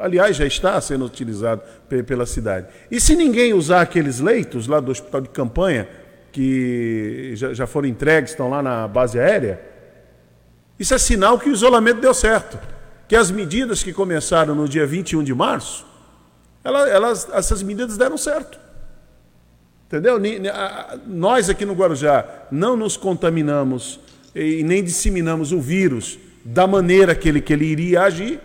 [0.00, 1.62] Aliás, já está sendo utilizado
[2.06, 2.66] pela cidade.
[2.90, 5.88] E se ninguém usar aqueles leitos lá do hospital de campanha,
[6.32, 9.60] que já, já foram entregues, estão lá na base aérea,
[10.78, 12.58] isso é sinal que o isolamento deu certo.
[13.08, 15.86] Que as medidas que começaram no dia 21 de março,
[16.62, 18.58] elas, essas medidas deram certo.
[19.86, 20.20] Entendeu?
[21.06, 23.98] Nós aqui no Guarujá não nos contaminamos
[24.34, 28.38] e nem disseminamos o vírus da maneira que ele, que ele iria agir.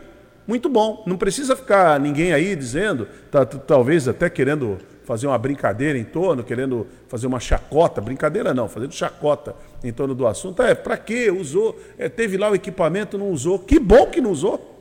[0.47, 1.03] Muito bom.
[1.05, 6.43] Não precisa ficar ninguém aí dizendo, tá, talvez até querendo fazer uma brincadeira em torno,
[6.43, 10.61] querendo fazer uma chacota, brincadeira não, fazendo chacota em torno do assunto.
[10.61, 11.29] É, para quê?
[11.29, 13.59] Usou, é, teve lá o equipamento, não usou.
[13.59, 14.71] Que bom que não usou.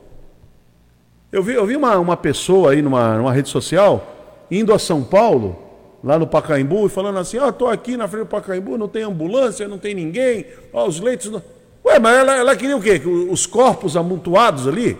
[1.31, 4.09] Eu vi, eu vi uma, uma pessoa aí numa, numa rede social
[4.51, 5.57] indo a São Paulo,
[6.03, 8.87] lá no Pacaembu, e falando assim: Ó, oh, estou aqui na frente do Pacaembu, não
[8.87, 11.31] tem ambulância, não tem ninguém, ó, os leitos.
[11.31, 11.41] Não...
[11.85, 13.01] Ué, mas ela, ela queria o quê?
[13.29, 14.97] Os corpos amontoados ali?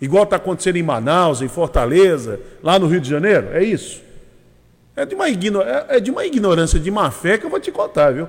[0.00, 3.48] Igual está acontecendo em Manaus, em Fortaleza, lá no Rio de Janeiro?
[3.52, 4.02] É isso?
[4.94, 5.62] É de uma, igno...
[5.62, 8.28] é, é de uma ignorância, de má fé que eu vou te contar, viu?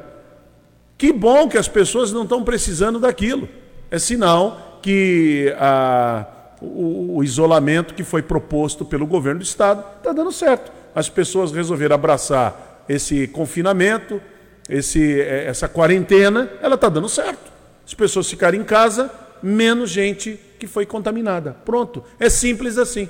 [0.97, 3.47] Que bom que as pessoas não estão precisando daquilo.
[3.89, 6.25] É sinal que a
[6.61, 10.71] o, o isolamento que foi proposto pelo governo do Estado está dando certo.
[10.93, 14.21] As pessoas resolveram abraçar esse confinamento,
[14.67, 17.51] esse, é, essa quarentena, ela está dando certo.
[17.85, 21.53] As pessoas ficarem em casa, menos gente que foi contaminada.
[21.65, 22.03] Pronto.
[22.19, 23.09] É simples assim.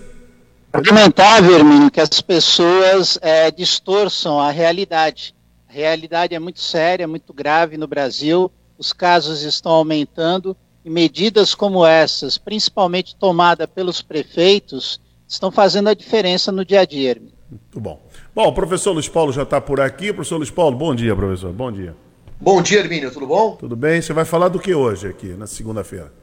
[0.72, 5.34] É lamentável, Hermínio, que as pessoas é, distorçam a realidade.
[5.68, 11.54] A realidade é muito séria, muito grave no Brasil, os casos estão aumentando e medidas
[11.54, 17.20] como essas, principalmente tomada pelos prefeitos, estão fazendo a diferença no dia a dia.
[17.50, 18.02] Muito bom.
[18.34, 20.14] Bom, o professor Luiz Paulo já está por aqui.
[20.14, 21.52] Professor Luiz Paulo, bom dia, professor.
[21.52, 21.96] Bom dia.
[22.40, 23.56] Bom dia, Hermínio, tudo bom?
[23.56, 24.02] Tudo bem.
[24.02, 26.14] Você vai falar do que hoje aqui, na segunda-feira?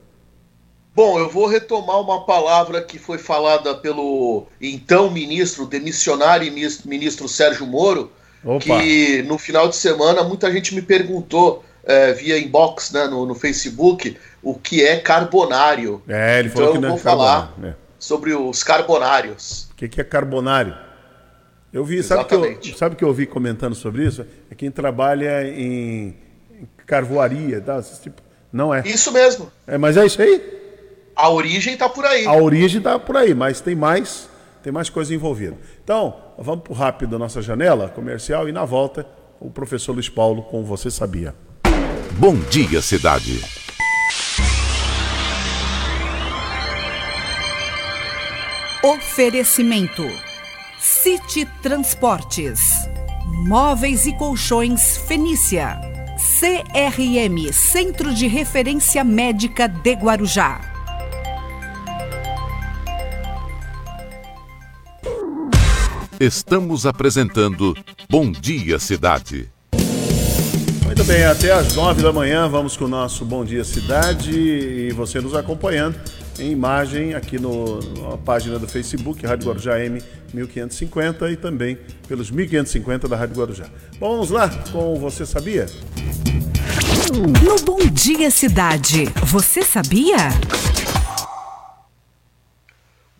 [0.96, 7.66] Bom, eu vou retomar uma palavra que foi falada pelo então ministro, demissionário ministro Sérgio
[7.66, 8.10] Moro,
[8.42, 8.60] Opa.
[8.60, 13.34] que no final de semana muita gente me perguntou é, via inbox né, no, no,
[13.34, 16.02] Facebook o que é carbonário.
[16.08, 17.74] É, ele falou então que eu vou é falar é.
[17.98, 19.68] sobre os carbonários.
[19.72, 20.74] O que, que, é carbonário?
[21.74, 24.24] Eu vi, sabe que eu, sabe que eu ouvi comentando sobre isso?
[24.50, 26.16] É quem trabalha em,
[26.52, 27.82] em carvoaria, tá?
[27.82, 28.82] Tipo, não é.
[28.86, 29.52] Isso mesmo.
[29.66, 30.64] É, mas é isso aí?
[31.16, 32.26] A origem está por aí.
[32.26, 34.28] A origem está por aí, mas tem mais,
[34.62, 35.56] tem mais coisa envolvida.
[35.82, 39.06] Então, vamos para rápido a nossa janela comercial e na volta
[39.40, 41.34] o professor Luiz Paulo com Você Sabia.
[42.18, 43.40] Bom Dia Cidade.
[48.84, 50.06] Oferecimento:
[50.78, 52.60] City Transportes,
[53.46, 55.80] Móveis e Colchões Fenícia,
[56.38, 60.75] CRM Centro de Referência Médica de Guarujá.
[66.18, 67.76] Estamos apresentando
[68.08, 69.50] Bom Dia Cidade.
[70.84, 74.92] Muito bem, até às nove da manhã vamos com o nosso Bom Dia Cidade e
[74.92, 75.94] você nos acompanhando
[76.38, 80.00] em imagem aqui no, na página do Facebook, Rádio Guarujá M
[80.32, 81.76] 1550 e também
[82.08, 83.66] pelos 1550 da Rádio Guarujá.
[84.00, 85.66] Bom, vamos lá com Você Sabia?
[87.42, 90.30] No Bom Dia Cidade, você sabia?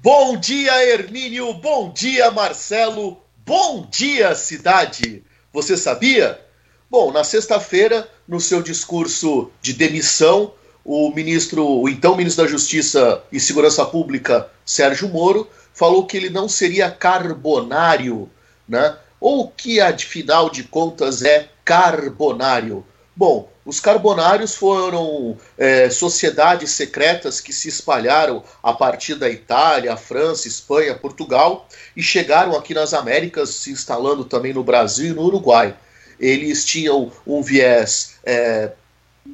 [0.08, 1.52] Bom dia, Hermínio.
[1.54, 3.20] Bom dia, Marcelo.
[3.44, 5.24] Bom dia, cidade.
[5.52, 6.40] Você sabia?
[6.88, 10.52] Bom, na sexta-feira, no seu discurso de demissão,
[10.84, 16.30] o ministro, o então ministro da Justiça e Segurança Pública, Sérgio Moro, falou que ele
[16.30, 18.30] não seria carbonário,
[18.68, 18.96] né?
[19.18, 22.86] Ou que, afinal de contas, é carbonário?
[23.16, 30.46] Bom, os carbonários foram é, sociedades secretas que se espalharam a partir da Itália, França,
[30.46, 35.76] Espanha, Portugal e chegaram aqui nas Américas, se instalando também no Brasil e no Uruguai.
[36.20, 38.70] eles tinham um viés é,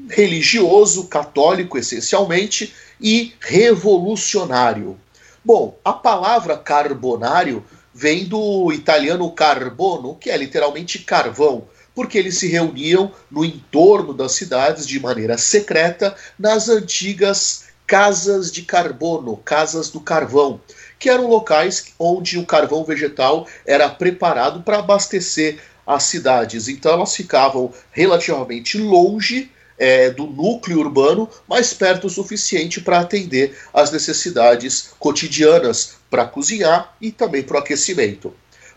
[0.08, 4.98] religioso, católico essencialmente, e revolucionário.
[5.44, 12.46] Bom, a palavra carbonário vem do italiano carbono, que é literalmente carvão, porque eles se
[12.46, 20.00] reuniam no entorno das cidades de maneira secreta nas antigas casas de carbono, casas do
[20.00, 20.60] carvão,
[20.98, 26.68] que eram locais onde o carvão vegetal era preparado para abastecer as cidades.
[26.68, 33.58] Então elas ficavam relativamente longe é, do núcleo urbano, mas perto o suficiente para atender
[33.74, 38.32] às necessidades cotidianas para cozinhar e também para o aquecimento.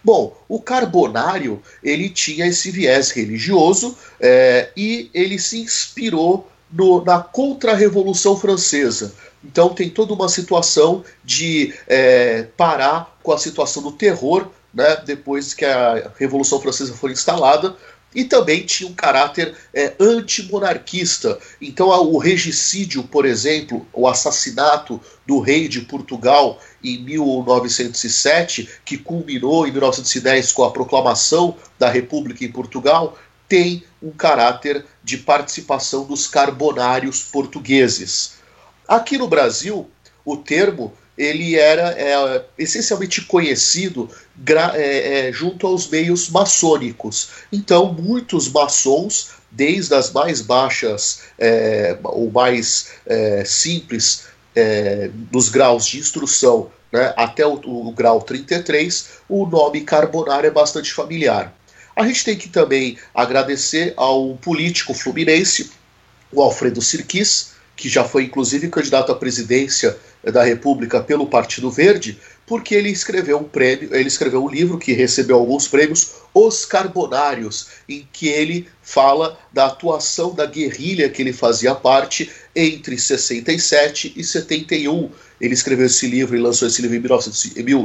[0.06, 7.20] Bom, o carbonário ele tinha esse viés religioso é, e ele se inspirou no, na
[7.22, 9.16] contra-revolução francesa.
[9.44, 15.56] Então tem toda uma situação de é, parar com a situação do terror, né, depois
[15.56, 17.76] que a Revolução Francesa foi instalada,
[18.16, 21.38] e também tinha um caráter é, antimonarquista.
[21.62, 29.68] Então, o regicídio, por exemplo, o assassinato do rei de Portugal em 1907, que culminou
[29.68, 33.18] em 1910 com a proclamação da República em Portugal,
[33.50, 38.36] tem um caráter de participação dos carbonários portugueses.
[38.88, 39.90] Aqui no Brasil,
[40.24, 44.10] o termo ele era é, essencialmente conhecido
[44.74, 47.30] é, é, junto aos meios maçônicos.
[47.52, 54.26] Então, muitos maçons, desde as mais baixas é, ou mais é, simples
[54.56, 60.52] é, dos graus de instrução né, até o, o grau 33, o nome carbonário é
[60.52, 61.54] bastante familiar.
[61.96, 65.72] A gente tem que também agradecer ao político fluminense,
[66.32, 72.20] o Alfredo Sirquis, que já foi inclusive candidato à presidência da República pelo Partido Verde,
[72.46, 77.68] porque ele escreveu um prêmio, ele escreveu um livro que recebeu alguns prêmios, Os Carbonários,
[77.90, 84.24] em que ele fala da atuação da guerrilha que ele fazia parte entre 67 e
[84.24, 85.12] 71.
[85.40, 86.98] Ele escreveu esse livro e lançou esse livro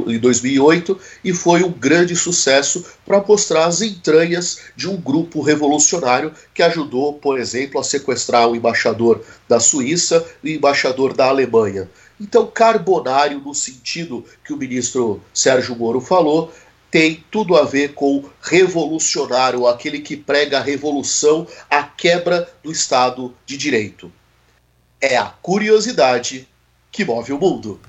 [0.07, 6.31] em 2008 e foi um grande sucesso para mostrar as entranhas de um grupo revolucionário
[6.53, 11.89] que ajudou, por exemplo, a sequestrar o embaixador da Suíça e o embaixador da Alemanha.
[12.19, 16.53] Então, carbonário, no sentido que o ministro Sérgio Moro falou,
[16.91, 23.33] tem tudo a ver com revolucionário, aquele que prega a revolução, a quebra do Estado
[23.45, 24.11] de Direito.
[24.99, 26.47] É a curiosidade
[26.91, 27.79] que move o mundo.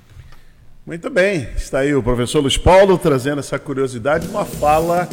[0.87, 5.09] Muito bem, está aí o professor Luiz Paulo trazendo essa curiosidade, uma fala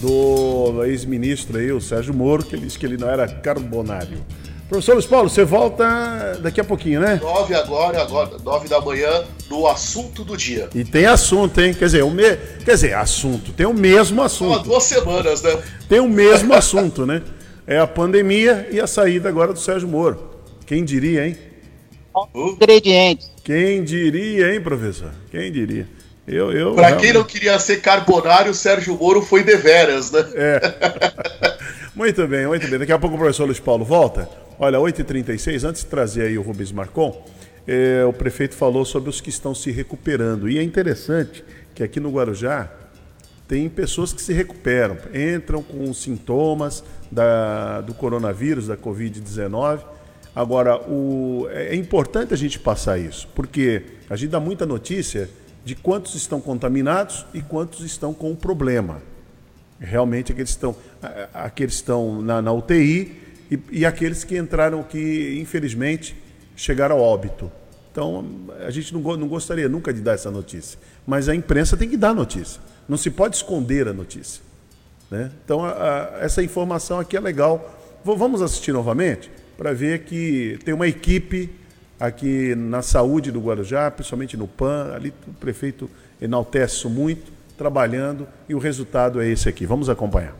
[0.00, 4.24] do ex-ministro aí, o Sérgio Moro, que ele disse que ele não era carbonário.
[4.68, 7.20] Professor Luiz Paulo, você volta daqui a pouquinho, né?
[7.22, 10.68] Nove agora, agora, nove da manhã, no assunto do dia.
[10.74, 11.72] E tem assunto, hein?
[11.72, 12.36] Quer dizer, o me...
[12.64, 14.58] Quer dizer, assunto, tem o mesmo assunto.
[14.58, 15.56] Há duas semanas, né?
[15.88, 17.22] Tem o mesmo assunto, né?
[17.64, 20.18] É a pandemia e a saída agora do Sérgio Moro.
[20.66, 21.36] Quem diria, hein?
[22.34, 23.30] Ingredientes.
[23.44, 25.12] Quem diria, hein, professor?
[25.30, 25.88] Quem diria?
[26.26, 27.04] Eu, eu, pra realmente...
[27.04, 30.24] quem não queria ser carbonário, o Sérgio Moro foi deveras, né?
[30.34, 30.60] É.
[31.94, 32.78] muito bem, muito bem.
[32.80, 34.28] Daqui a pouco o professor Luiz Paulo volta.
[34.58, 37.24] Olha, 8h36, antes de trazer aí o Rubens Marcon,
[37.66, 40.48] é, o prefeito falou sobre os que estão se recuperando.
[40.48, 42.70] E é interessante que aqui no Guarujá
[43.46, 49.80] tem pessoas que se recuperam, entram com sintomas da, do coronavírus, da Covid-19.
[50.36, 55.30] Agora, o, é, é importante a gente passar isso, porque a gente dá muita notícia
[55.64, 59.00] de quantos estão contaminados e quantos estão com problema.
[59.80, 60.76] Realmente, aqueles estão,
[61.32, 63.16] aqueles estão na, na UTI
[63.50, 66.14] e, e aqueles que entraram que, infelizmente,
[66.54, 67.50] chegaram ao óbito.
[67.90, 68.26] Então,
[68.60, 71.96] a gente não, não gostaria nunca de dar essa notícia, mas a imprensa tem que
[71.96, 72.60] dar a notícia.
[72.86, 74.42] Não se pode esconder a notícia.
[75.10, 75.30] Né?
[75.42, 77.74] Então, a, a, essa informação aqui é legal.
[78.04, 81.50] Vamos assistir novamente para ver que tem uma equipe
[81.98, 85.90] aqui na saúde do Guarujá, principalmente no PAN, ali o prefeito
[86.20, 89.64] enaltece muito, trabalhando, e o resultado é esse aqui.
[89.64, 90.34] Vamos acompanhar.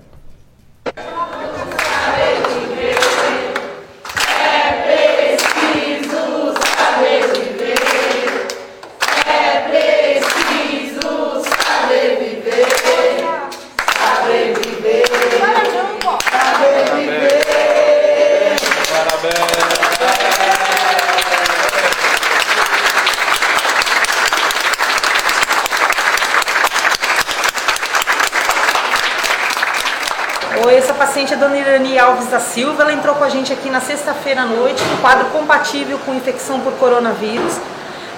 [31.17, 33.83] paciente é a dona Irani Alves da Silva, ela entrou com a gente aqui na
[33.83, 37.59] sexta-feira à noite, um quadro compatível com infecção por coronavírus.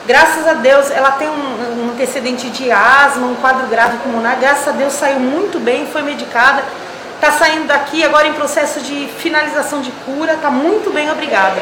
[0.06, 4.38] Graças a Deus, ela tem um, um antecedente de asma, um quadro grave pulmonar.
[4.38, 6.62] Graças a Deus saiu muito bem, foi medicada
[7.18, 10.34] Está saindo daqui agora em processo de finalização de cura.
[10.34, 11.60] Está muito bem, obrigada.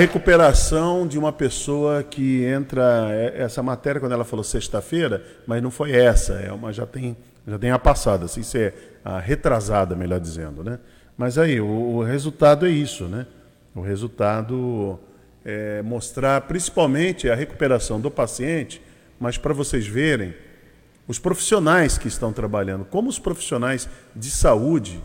[0.00, 3.08] Recuperação de uma pessoa que entra.
[3.10, 7.16] é- Essa matéria, quando ela falou sexta-feira, mas não foi essa, é uma já tem,
[7.46, 8.72] já tem a passada, assim, isso é
[9.04, 10.78] a retrasada, melhor dizendo, né?
[11.16, 13.26] Mas aí, o, o resultado é isso, né?
[13.74, 14.98] O resultado
[15.44, 18.80] é mostrar principalmente a recuperação do paciente,
[19.18, 20.34] mas para vocês verem
[21.06, 25.00] os profissionais que estão trabalhando, como os profissionais de saúde,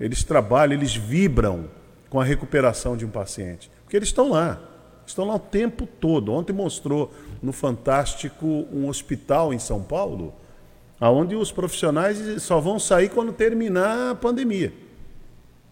[0.00, 1.68] eles trabalham, eles vibram
[2.10, 3.70] com a recuperação de um paciente.
[3.92, 4.58] Porque eles estão lá,
[5.04, 6.32] estão lá o tempo todo.
[6.32, 7.12] Ontem mostrou
[7.42, 10.34] no Fantástico um hospital em São Paulo,
[10.98, 14.72] onde os profissionais só vão sair quando terminar a pandemia.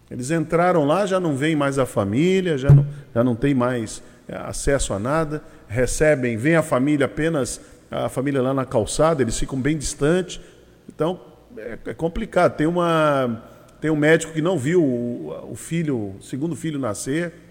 [0.07, 4.03] Eles entraram lá, já não vem mais a família, já não, já não tem mais
[4.27, 7.59] é, acesso a nada, recebem, vem a família apenas,
[7.89, 10.39] a família lá na calçada, eles ficam bem distantes.
[10.87, 11.19] Então,
[11.57, 12.55] é, é complicado.
[12.55, 13.43] Tem, uma,
[13.81, 17.49] tem um médico que não viu o, o filho, o segundo filho nascer.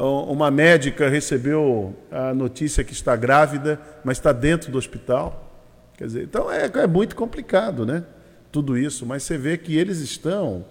[0.00, 5.50] Uma médica recebeu a notícia que está grávida, mas está dentro do hospital.
[5.98, 8.02] Quer dizer, então é, é muito complicado, né?
[8.50, 10.64] Tudo isso, mas você vê que eles estão,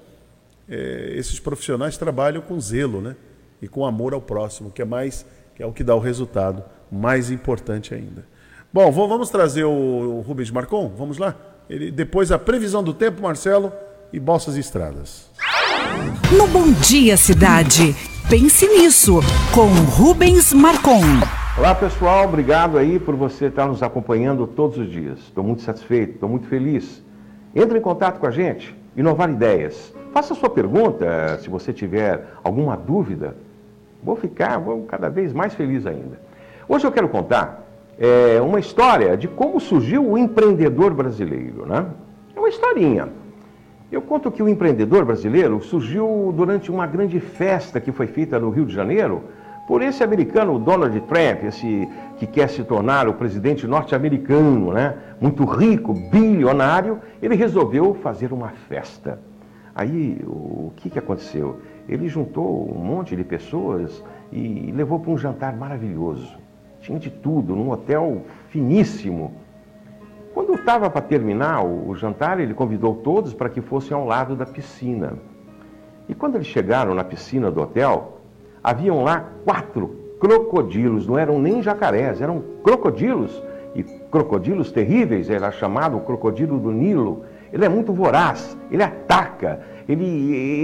[0.67, 3.15] é, esses profissionais trabalham com zelo, né?
[3.61, 5.23] E com amor ao próximo, que é mais,
[5.55, 8.25] que é o que dá o resultado mais importante ainda.
[8.73, 11.35] Bom, vamos trazer o, Rubens Marcon, vamos lá.
[11.69, 13.71] Ele, depois a previsão do tempo, Marcelo,
[14.11, 15.29] e Balsas e Estradas.
[16.35, 17.95] No Bom Dia Cidade,
[18.29, 19.21] pense nisso,
[19.51, 19.65] com
[19.97, 21.01] Rubens Marcon.
[21.57, 25.17] Olá pessoal, obrigado aí por você estar nos acompanhando todos os dias.
[25.17, 27.03] Estou muito satisfeito, estou muito feliz.
[27.55, 29.91] Entre em contato com a gente, inovar ideias.
[30.13, 33.35] Faça sua pergunta, se você tiver alguma dúvida.
[34.03, 36.21] Vou ficar vou cada vez mais feliz ainda.
[36.67, 37.67] Hoje eu quero contar
[37.97, 41.65] é, uma história de como surgiu o empreendedor brasileiro.
[41.65, 41.83] Né?
[42.35, 43.09] É uma historinha.
[43.91, 48.51] Eu conto que o empreendedor brasileiro surgiu durante uma grande festa que foi feita no
[48.51, 49.23] Rio de Janeiro
[49.67, 54.95] por esse americano Donald Trump, esse que quer se tornar o presidente norte-americano, né?
[55.19, 59.19] Muito rico, bilionário, ele resolveu fazer uma festa.
[59.73, 61.59] Aí o que, que aconteceu?
[61.87, 66.37] Ele juntou um monte de pessoas e levou para um jantar maravilhoso.
[66.79, 69.33] Tinha de tudo, num hotel finíssimo.
[70.59, 75.13] Estava para terminar o, jantar, ele convidou todos para que fossem ao lado da piscina.
[76.07, 78.19] E quando eles chegaram na piscina do hotel,
[78.63, 83.41] haviam lá quatro crocodilos, não eram nem jacarés, eram crocodilos,
[83.73, 87.23] e crocodilos terríveis, era chamado o crocodilo do Nilo.
[87.51, 90.05] Ele é muito voraz, ele ataca, ele,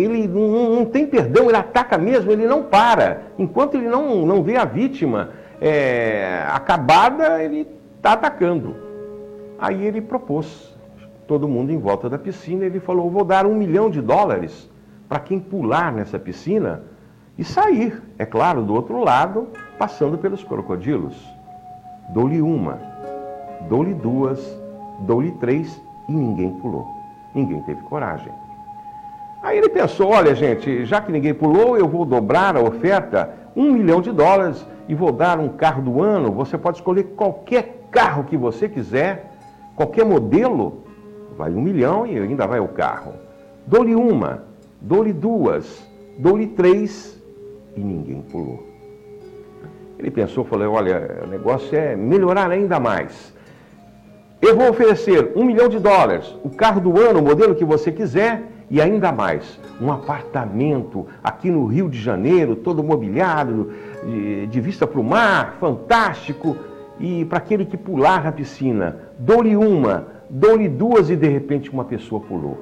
[0.04, 3.24] ele não, não tem perdão, ele ataca mesmo, ele não para.
[3.40, 5.30] Enquanto ele não, não vê a vítima
[5.60, 7.68] é, acabada, ele
[7.98, 8.85] está atacando.
[9.58, 10.76] Aí ele propôs,
[11.28, 14.70] todo mundo em volta da piscina, ele falou: vou dar um milhão de dólares
[15.08, 16.84] para quem pular nessa piscina
[17.38, 19.48] e sair, é claro, do outro lado,
[19.78, 21.16] passando pelos crocodilos.
[22.10, 22.80] Dou-lhe uma,
[23.70, 24.40] dou-lhe duas,
[25.02, 26.88] dou-lhe três e ninguém pulou.
[27.34, 28.32] Ninguém teve coragem.
[29.42, 33.72] Aí ele pensou: olha, gente, já que ninguém pulou, eu vou dobrar a oferta, um
[33.72, 36.32] milhão de dólares, e vou dar um carro do ano.
[36.32, 39.35] Você pode escolher qualquer carro que você quiser,
[39.76, 40.84] qualquer modelo,
[41.38, 43.14] vai um milhão e ainda vai o carro.
[43.68, 44.44] Dou-lhe uma,
[44.80, 45.86] dou-lhe duas,
[46.18, 47.22] dou-lhe três
[47.76, 48.64] e ninguém pulou.
[49.98, 53.34] Ele pensou, falou, olha, o negócio é melhorar ainda mais.
[54.42, 57.92] Eu vou oferecer um milhão de dólares, o carro do ano, o modelo que você
[57.92, 63.72] quiser, e ainda mais, um apartamento aqui no Rio de Janeiro, todo mobiliado,
[64.04, 66.58] de, de vista para o mar, fantástico.
[67.00, 71.84] E para aquele que pular na piscina, dou-lhe uma, dou-lhe duas e de repente uma
[71.84, 72.58] pessoa pulou.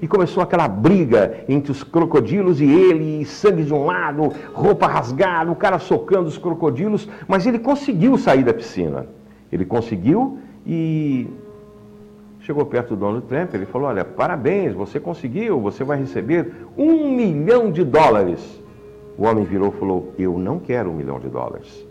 [0.00, 4.86] E começou aquela briga entre os crocodilos e ele, e sangue de um lado, roupa
[4.86, 9.06] rasgada, o cara socando os crocodilos, mas ele conseguiu sair da piscina.
[9.50, 11.26] Ele conseguiu e
[12.40, 17.10] chegou perto do Donald Trump, ele falou, olha, parabéns, você conseguiu, você vai receber um
[17.16, 18.62] milhão de dólares.
[19.16, 21.86] O homem virou e falou, eu não quero um milhão de dólares.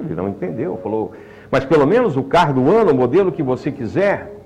[0.00, 1.12] Ele não entendeu, falou,
[1.50, 4.36] mas pelo menos o carro do ano, o modelo que você quiser.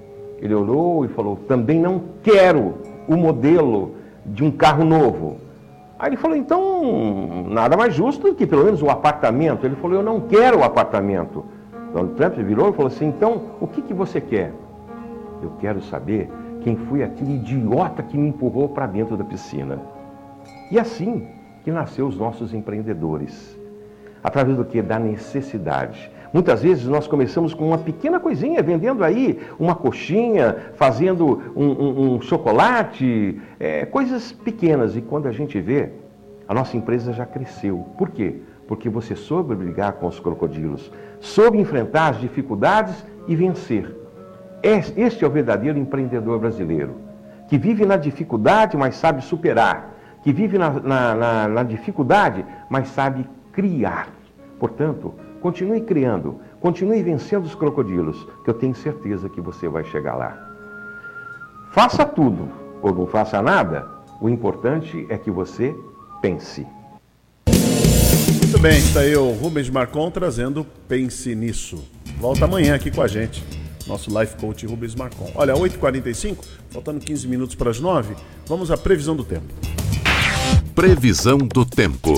[0.41, 2.75] Ele olhou e falou, também não quero
[3.09, 3.95] o modelo
[4.27, 5.39] de um carro novo.
[5.99, 9.65] Aí ele falou, então, nada mais justo do que pelo menos o apartamento.
[9.65, 11.45] Ele falou, eu não quero o apartamento.
[11.93, 14.53] Donald Trump virou e falou assim, então, o que, que você quer?
[15.43, 16.31] Eu quero saber
[16.63, 19.79] quem foi aquele idiota que me empurrou para dentro da piscina.
[20.71, 21.27] E assim
[21.63, 23.59] que nasceu os nossos empreendedores.
[24.25, 24.81] Através do que?
[24.81, 26.11] Da necessidade.
[26.33, 32.15] Muitas vezes nós começamos com uma pequena coisinha, vendendo aí uma coxinha, fazendo um, um,
[32.15, 34.97] um chocolate, é, coisas pequenas.
[34.97, 35.91] E quando a gente vê,
[36.49, 37.87] a nossa empresa já cresceu.
[37.97, 38.37] Por quê?
[38.67, 43.95] Porque você soube brigar com os crocodilos, soube enfrentar as dificuldades e vencer.
[44.63, 46.97] Este é o verdadeiro empreendedor brasileiro,
[47.47, 52.89] que vive na dificuldade, mas sabe superar, que vive na, na, na, na dificuldade, mas
[52.89, 54.09] sabe criar.
[54.65, 60.15] Portanto, Continue criando, continue vencendo os crocodilos, que eu tenho certeza que você vai chegar
[60.15, 60.57] lá.
[61.71, 62.49] Faça tudo
[62.81, 63.87] ou não faça nada,
[64.23, 65.77] o importante é que você
[66.23, 66.67] pense.
[67.47, 71.85] Muito bem, está aí o Rubens Marcon trazendo Pense Nisso.
[72.19, 73.45] Volta amanhã aqui com a gente,
[73.87, 75.31] nosso Life Coach Rubens Marcon.
[75.35, 76.39] Olha, 8h45,
[76.71, 78.15] faltando 15 minutos para as 9,
[78.47, 79.53] vamos à previsão do tempo.
[80.75, 82.15] Previsão do tempo.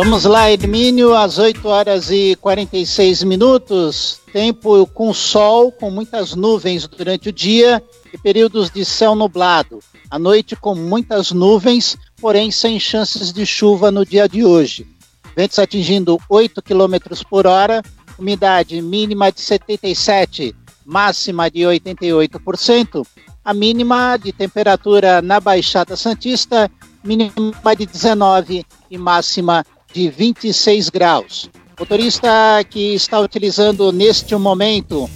[0.00, 4.20] Vamos lá, Hermínio, às 8 horas e 46 minutos.
[4.32, 7.82] Tempo com sol, com muitas nuvens durante o dia
[8.12, 9.80] e períodos de céu nublado.
[10.08, 14.86] À noite, com muitas nuvens, porém sem chances de chuva no dia de hoje.
[15.34, 17.82] Ventos atingindo 8 km por hora,
[18.16, 20.54] umidade mínima de 77,
[20.86, 23.04] máxima de 88%.
[23.44, 26.70] A mínima de temperatura na Baixada Santista,
[27.02, 31.50] mínima de 19 e máxima de 26 graus.
[31.78, 32.28] Motorista
[32.68, 35.08] que está utilizando neste momento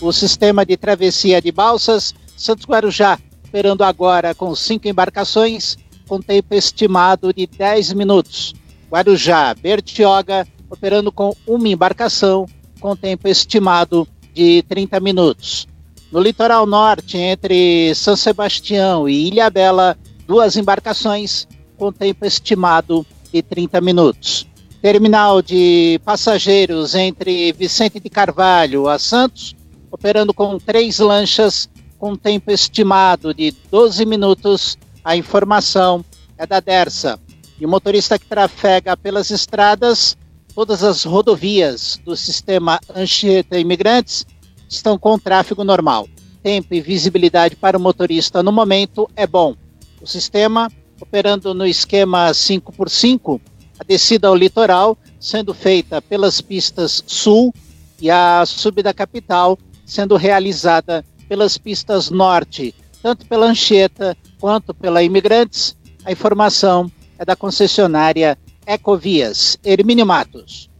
[0.00, 5.76] o sistema de travessia de balsas Santos Guarujá, operando agora com cinco embarcações,
[6.08, 8.54] com tempo estimado de 10 minutos.
[8.90, 12.46] Guarujá, Bertioga, operando com uma embarcação,
[12.80, 15.68] com tempo estimado de 30 minutos.
[16.10, 19.96] No litoral norte, entre São Sebastião e Ilha Bela,
[20.26, 21.46] duas embarcações,
[21.76, 24.46] com tempo estimado de 30 minutos.
[24.82, 29.54] Terminal de passageiros entre Vicente de Carvalho a Santos,
[29.90, 31.68] operando com três lanchas,
[31.98, 34.78] com tempo estimado de 12 minutos.
[35.04, 36.04] A informação
[36.36, 37.20] é da Dersa.
[37.60, 40.16] E o motorista que trafega pelas estradas,
[40.54, 44.24] todas as rodovias do sistema Anchieta Imigrantes
[44.68, 46.08] estão com tráfego normal.
[46.42, 49.54] Tempo e visibilidade para o motorista no momento é bom.
[50.00, 50.70] O sistema
[51.00, 53.40] operando no esquema 5 por 5
[53.78, 57.52] a descida ao litoral sendo feita pelas pistas sul
[58.00, 65.76] e a subida capital sendo realizada pelas pistas norte, tanto pela Anchieta quanto pela Imigrantes.
[66.04, 70.70] A informação é da concessionária Ecovias, Hermínio Matos.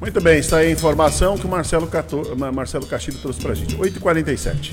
[0.00, 2.36] Muito bem, está aí a informação que o Marcelo, Cato...
[2.52, 3.76] Marcelo Castilho trouxe para a gente.
[3.76, 4.72] 8h47.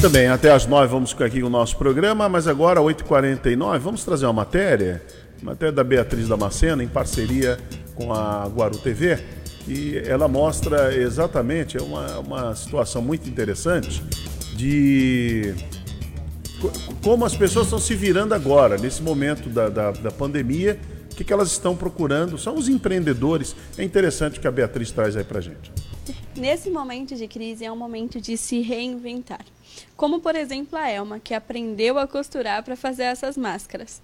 [0.00, 3.78] Muito bem, até às 9 vamos ficar aqui com o nosso programa, mas agora, 8h49,
[3.80, 5.02] vamos trazer uma matéria,
[5.42, 7.58] matéria da Beatriz Damasceno, em parceria
[7.96, 9.18] com a Guaru TV,
[9.66, 14.00] e ela mostra exatamente, é uma, uma situação muito interessante
[14.54, 15.52] de
[17.02, 20.78] como as pessoas estão se virando agora, nesse momento da, da, da pandemia,
[21.10, 23.56] o que, que elas estão procurando, são os empreendedores.
[23.76, 25.72] É interessante o que a Beatriz traz aí pra gente.
[26.38, 29.44] Nesse momento de crise é um momento de se reinventar.
[29.96, 34.00] Como, por exemplo, a Elma, que aprendeu a costurar para fazer essas máscaras.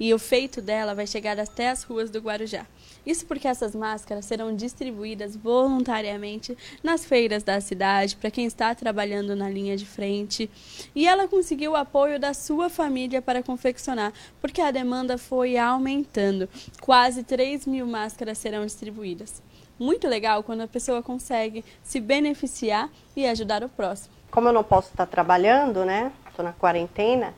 [0.00, 2.66] E o feito dela vai chegar até as ruas do Guarujá.
[3.04, 9.36] Isso porque essas máscaras serão distribuídas voluntariamente nas feiras da cidade, para quem está trabalhando
[9.36, 10.50] na linha de frente.
[10.94, 14.10] E ela conseguiu o apoio da sua família para confeccionar,
[14.40, 16.48] porque a demanda foi aumentando.
[16.80, 19.42] Quase 3 mil máscaras serão distribuídas.
[19.78, 24.64] Muito legal quando a pessoa consegue se beneficiar e ajudar o próximo como eu não
[24.64, 26.10] posso estar trabalhando, né?
[26.28, 27.32] Estou na quarentena.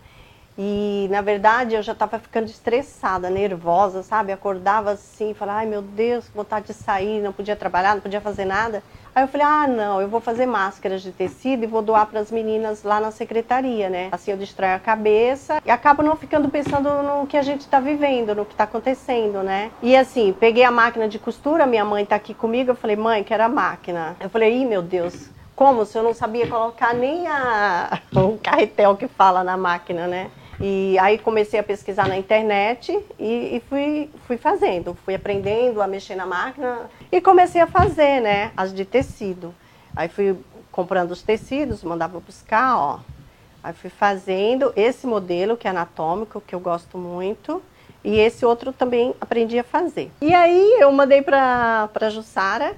[0.59, 4.33] E na verdade eu já estava ficando estressada, nervosa, sabe?
[4.33, 8.47] Acordava assim, falava, ai meu Deus, vontade de sair, não podia trabalhar, não podia fazer
[8.47, 8.83] nada.
[9.15, 12.21] Aí eu falei, ah, não, eu vou fazer máscaras de tecido e vou doar para
[12.21, 14.09] as meninas lá na secretaria, né?
[14.13, 17.81] Assim eu distraio a cabeça e acabo não ficando pensando no que a gente está
[17.81, 19.71] vivendo, no que está acontecendo, né?
[19.83, 23.25] E assim, peguei a máquina de costura, minha mãe está aqui comigo, eu falei, mãe,
[23.25, 24.17] quero a máquina.
[24.21, 28.97] Eu falei, ih, meu Deus, como se eu não sabia colocar nem a, o carretel
[28.97, 30.31] que fala na máquina, né?
[30.61, 35.87] E aí comecei a pesquisar na internet e, e, fui, fui fazendo, fui aprendendo a
[35.87, 39.55] mexer na máquina e comecei a fazer, né, as de tecido.
[39.95, 40.37] Aí fui
[40.73, 43.01] comprando os tecidos, mandava buscar, ó.
[43.63, 47.63] Aí fui fazendo esse modelo que é anatômico, que eu gosto muito,
[48.05, 50.11] e esse outro também aprendi a fazer.
[50.21, 52.77] E aí eu mandei para a Jussara,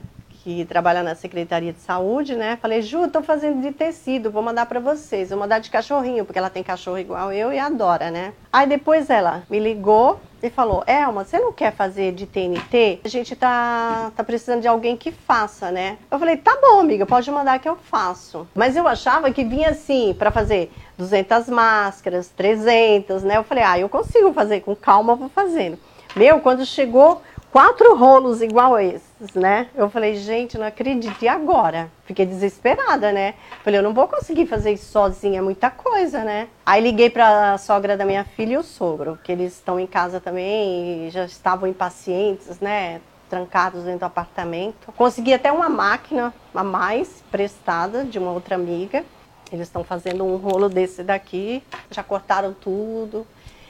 [0.48, 2.56] que trabalha na Secretaria de Saúde, né?
[2.62, 5.28] Falei, Ju, estou fazendo de tecido, vou mandar para vocês.
[5.28, 8.32] Vou mandar de cachorrinho, porque ela tem cachorro igual eu e adora, né?
[8.50, 13.00] Aí depois ela me ligou e falou, Elma, você não quer fazer de TNT?
[13.04, 15.98] A gente tá, tá precisando de alguém que faça, né?
[16.10, 18.48] Eu falei, tá bom, amiga, pode mandar que eu faço.
[18.54, 23.36] Mas eu achava que vinha assim, para fazer 200 máscaras, 300, né?
[23.36, 25.78] Eu falei, ah, eu consigo fazer, com calma vou fazendo.
[26.16, 27.20] Meu, quando chegou
[27.52, 29.68] quatro rolos igual a esses, né?
[29.74, 31.22] Eu falei, gente, não acredito.
[31.22, 31.90] E agora?
[32.04, 33.34] Fiquei desesperada, né?
[33.64, 36.48] Falei, eu não vou conseguir fazer isso sozinha, é muita coisa, né?
[36.64, 39.86] Aí liguei para a sogra da minha filha e o sogro, que eles estão em
[39.86, 43.00] casa também e já estavam impacientes, né?
[43.28, 44.92] Trancados dentro do apartamento.
[44.96, 49.04] Consegui até uma máquina a mais prestada de uma outra amiga.
[49.52, 53.26] Eles estão fazendo um rolo desse daqui, já cortaram tudo.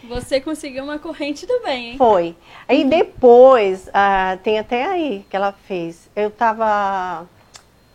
[0.09, 1.99] Você conseguiu uma corrente do bem, hein?
[1.99, 2.35] Foi.
[2.67, 6.09] Aí depois, uh, tem até aí que ela fez.
[6.17, 7.27] Eu tava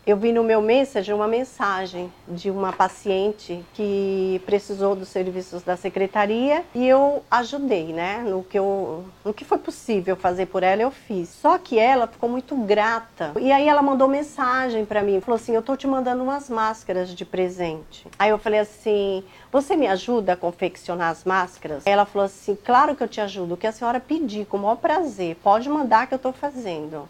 [0.05, 5.77] eu vi no meu message uma mensagem de uma paciente que precisou dos serviços da
[5.77, 8.21] secretaria e eu ajudei, né?
[8.27, 11.29] No que, eu, no que foi possível fazer por ela, eu fiz.
[11.29, 13.31] Só que ela ficou muito grata.
[13.39, 17.15] E aí ela mandou mensagem para mim, falou assim: "Eu tô te mandando umas máscaras
[17.15, 18.05] de presente".
[18.19, 21.83] Aí eu falei assim: "Você me ajuda a confeccionar as máscaras?".
[21.85, 24.61] Ela falou assim: "Claro que eu te ajudo, o que a senhora pedir, com o
[24.61, 25.37] maior prazer.
[25.41, 27.07] Pode mandar que eu tô fazendo".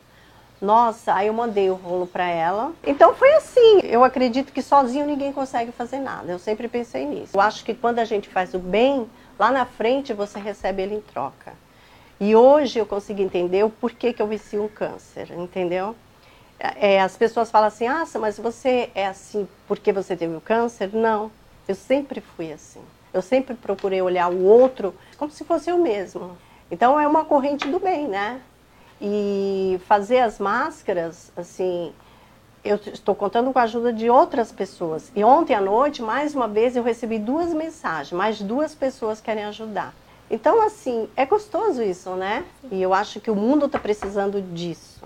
[0.63, 2.71] Nossa, aí eu mandei o rolo para ela.
[2.87, 3.81] Então foi assim.
[3.83, 6.31] Eu acredito que sozinho ninguém consegue fazer nada.
[6.31, 7.35] Eu sempre pensei nisso.
[7.35, 9.05] Eu acho que quando a gente faz o bem,
[9.37, 11.51] lá na frente você recebe ele em troca.
[12.17, 15.97] E hoje eu consigo entender o porquê que eu venci um câncer, entendeu?
[16.57, 20.91] É, as pessoas falam assim, ah, mas você é assim porque você teve o câncer?
[20.93, 21.29] Não,
[21.67, 22.79] eu sempre fui assim.
[23.13, 26.37] Eu sempre procurei olhar o outro como se fosse eu mesmo.
[26.71, 28.39] Então é uma corrente do bem, né?
[29.05, 31.91] E fazer as máscaras, assim,
[32.63, 35.11] eu estou contando com a ajuda de outras pessoas.
[35.13, 39.43] E ontem à noite, mais uma vez, eu recebi duas mensagens, mais duas pessoas querem
[39.43, 39.93] ajudar.
[40.31, 42.45] Então, assim, é gostoso isso, né?
[42.71, 45.03] E eu acho que o mundo está precisando disso.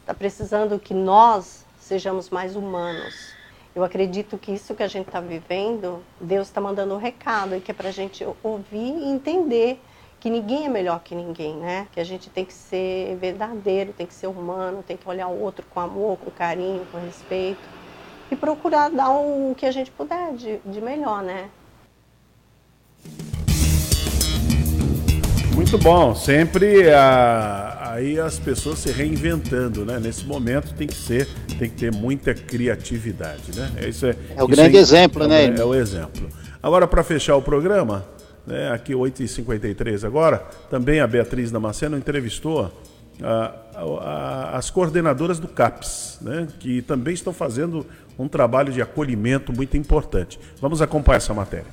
[0.00, 3.32] Está precisando que nós sejamos mais humanos.
[3.74, 7.60] Eu acredito que isso que a gente está vivendo, Deus está mandando um recado e
[7.62, 9.80] que é para a gente ouvir e entender
[10.22, 11.88] que ninguém é melhor que ninguém, né?
[11.90, 15.40] Que a gente tem que ser verdadeiro, tem que ser humano, tem que olhar o
[15.40, 17.58] outro com amor, com carinho, com respeito
[18.30, 21.48] e procurar dar o que a gente puder de, de melhor, né?
[25.56, 29.98] Muito bom, sempre a, aí as pessoas se reinventando, né?
[29.98, 31.26] Nesse momento tem que ser,
[31.58, 33.72] tem que ter muita criatividade, né?
[33.76, 35.44] É, isso é, é o grande é, exemplo, é, né?
[35.46, 36.28] É, é o exemplo.
[36.62, 38.06] Agora, para fechar o programa,
[38.46, 40.38] né, aqui 8h53 agora,
[40.70, 42.72] também a Beatriz Damasceno entrevistou
[43.22, 47.86] a, a, as coordenadoras do CAPS, né, que também estão fazendo
[48.18, 50.38] um trabalho de acolhimento muito importante.
[50.60, 51.66] Vamos acompanhar essa matéria.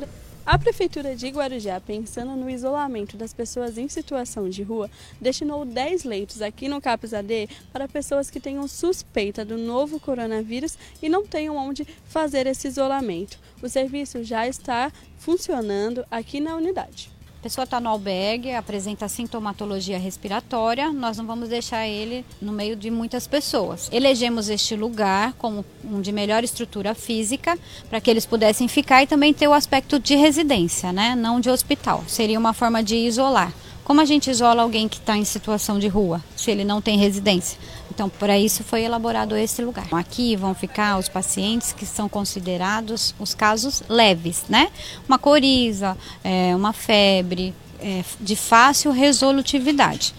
[0.52, 4.90] A Prefeitura de Guarujá, pensando no isolamento das pessoas em situação de rua,
[5.22, 10.76] destinou 10 leitos aqui no CAPS AD para pessoas que tenham suspeita do novo coronavírus
[11.04, 13.40] e não tenham onde fazer esse isolamento.
[13.62, 17.12] O serviço já está funcionando aqui na unidade.
[17.40, 22.76] A pessoa está no albergue, apresenta sintomatologia respiratória, nós não vamos deixar ele no meio
[22.76, 23.88] de muitas pessoas.
[23.94, 27.58] Elegemos este lugar como um de melhor estrutura física
[27.90, 31.16] para que eles pudessem ficar e também ter o aspecto de residência, né?
[31.16, 32.04] não de hospital.
[32.08, 33.54] Seria uma forma de isolar.
[33.86, 36.98] Como a gente isola alguém que está em situação de rua, se ele não tem
[36.98, 37.58] residência?
[38.00, 39.86] Então, para isso foi elaborado esse lugar.
[39.92, 44.70] Aqui vão ficar os pacientes que são considerados os casos leves, né?
[45.06, 50.16] Uma coriza, é, uma febre, é, de fácil resolutividade.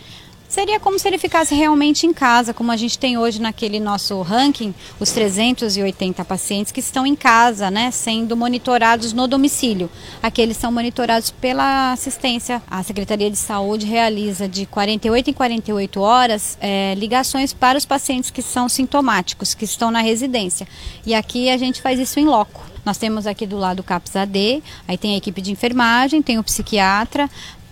[0.51, 4.21] Seria como se ele ficasse realmente em casa, como a gente tem hoje naquele nosso
[4.21, 9.89] ranking, os 380 pacientes que estão em casa, né, sendo monitorados no domicílio.
[10.21, 12.61] Aqueles são monitorados pela assistência.
[12.69, 18.31] A Secretaria de Saúde realiza de 48 em 48 horas é, ligações para os pacientes
[18.31, 20.67] que são sintomáticos, que estão na residência.
[21.07, 22.69] E aqui a gente faz isso em loco.
[22.85, 26.39] Nós temos aqui do lado o CAPS AD, aí tem a equipe de enfermagem, tem
[26.39, 27.29] o psiquiatra,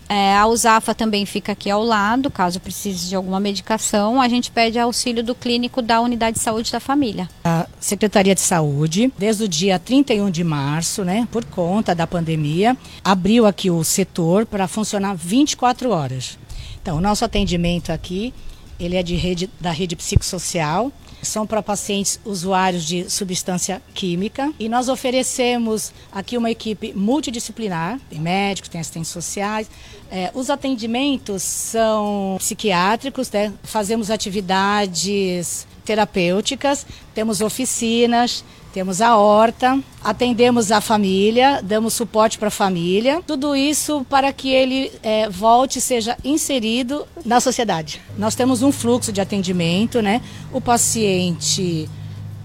[0.08, 4.50] É, a USAFA também fica aqui ao lado, caso precise de alguma medicação, a gente
[4.50, 7.28] pede auxílio do clínico da unidade de saúde da família.
[7.44, 12.76] A Secretaria de Saúde, desde o dia 31 de março, né, por conta da pandemia,
[13.04, 16.38] abriu aqui o setor para funcionar 24 horas.
[16.80, 18.32] Então, o nosso atendimento aqui,
[18.80, 20.90] ele é de rede, da rede psicossocial,
[21.22, 28.20] são para pacientes usuários de substância química e nós oferecemos aqui uma equipe multidisciplinar, tem
[28.20, 29.70] médicos, tem assistentes sociais.
[30.10, 33.52] É, os atendimentos são psiquiátricos, né?
[33.62, 42.50] fazemos atividades terapêuticas, temos oficinas, temos a horta, atendemos a família, damos suporte para a
[42.50, 48.00] família, tudo isso para que ele é, volte seja inserido na sociedade.
[48.16, 50.20] Nós temos um fluxo de atendimento, né?
[50.52, 51.88] O paciente,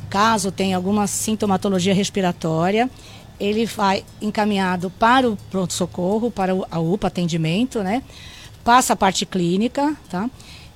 [0.09, 2.89] caso tenha alguma sintomatologia respiratória,
[3.39, 8.01] ele vai encaminhado para o pronto-socorro, para a UPA atendimento, né?
[8.63, 10.29] Passa a parte clínica, tá?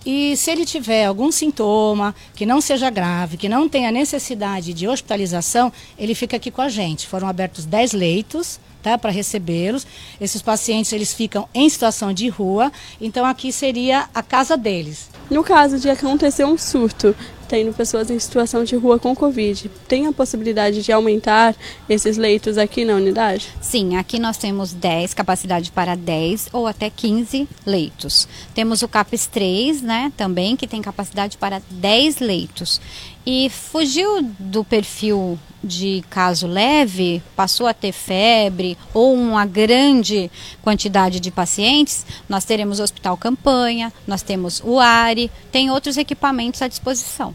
[0.10, 4.88] E se ele tiver algum sintoma que não seja grave, que não tenha necessidade de
[4.88, 7.06] hospitalização, ele fica aqui com a gente.
[7.06, 9.86] Foram abertos 10 leitos tá, para recebê-los.
[10.22, 15.10] Esses pacientes eles ficam em situação de rua, então aqui seria a casa deles.
[15.30, 17.14] No caso de acontecer um surto,
[17.48, 21.56] tendo pessoas em situação de rua com Covid, tem a possibilidade de aumentar
[21.90, 23.50] esses leitos aqui na unidade?
[23.62, 28.28] Sim, aqui nós temos 10, capacidade para 10 ou até 15 leitos.
[28.54, 32.82] Temos o CAPES 3, né, também, que tem capacidade para 10 leitos.
[33.30, 41.20] E fugiu do perfil de caso leve, passou a ter febre ou uma grande quantidade
[41.20, 47.34] de pacientes, nós teremos hospital campanha, nós temos o ARE, tem outros equipamentos à disposição.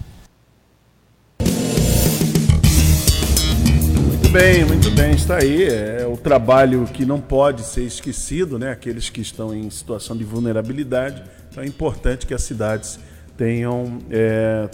[4.07, 5.65] Muito bem, muito bem, está aí.
[5.65, 8.73] É o trabalho que não pode ser esquecido, né?
[8.73, 11.23] Aqueles que estão em situação de vulnerabilidade.
[11.51, 12.99] Então é importante que as cidades
[13.43, 14.69] tenham é,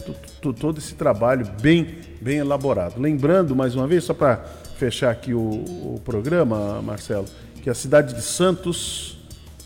[0.60, 1.86] todo esse trabalho bem,
[2.20, 3.00] bem elaborado.
[3.00, 4.44] Lembrando, mais uma vez, só para
[4.76, 7.24] fechar aqui o, o, programa, Marcelo,
[7.62, 9.18] que a cidade de Santos,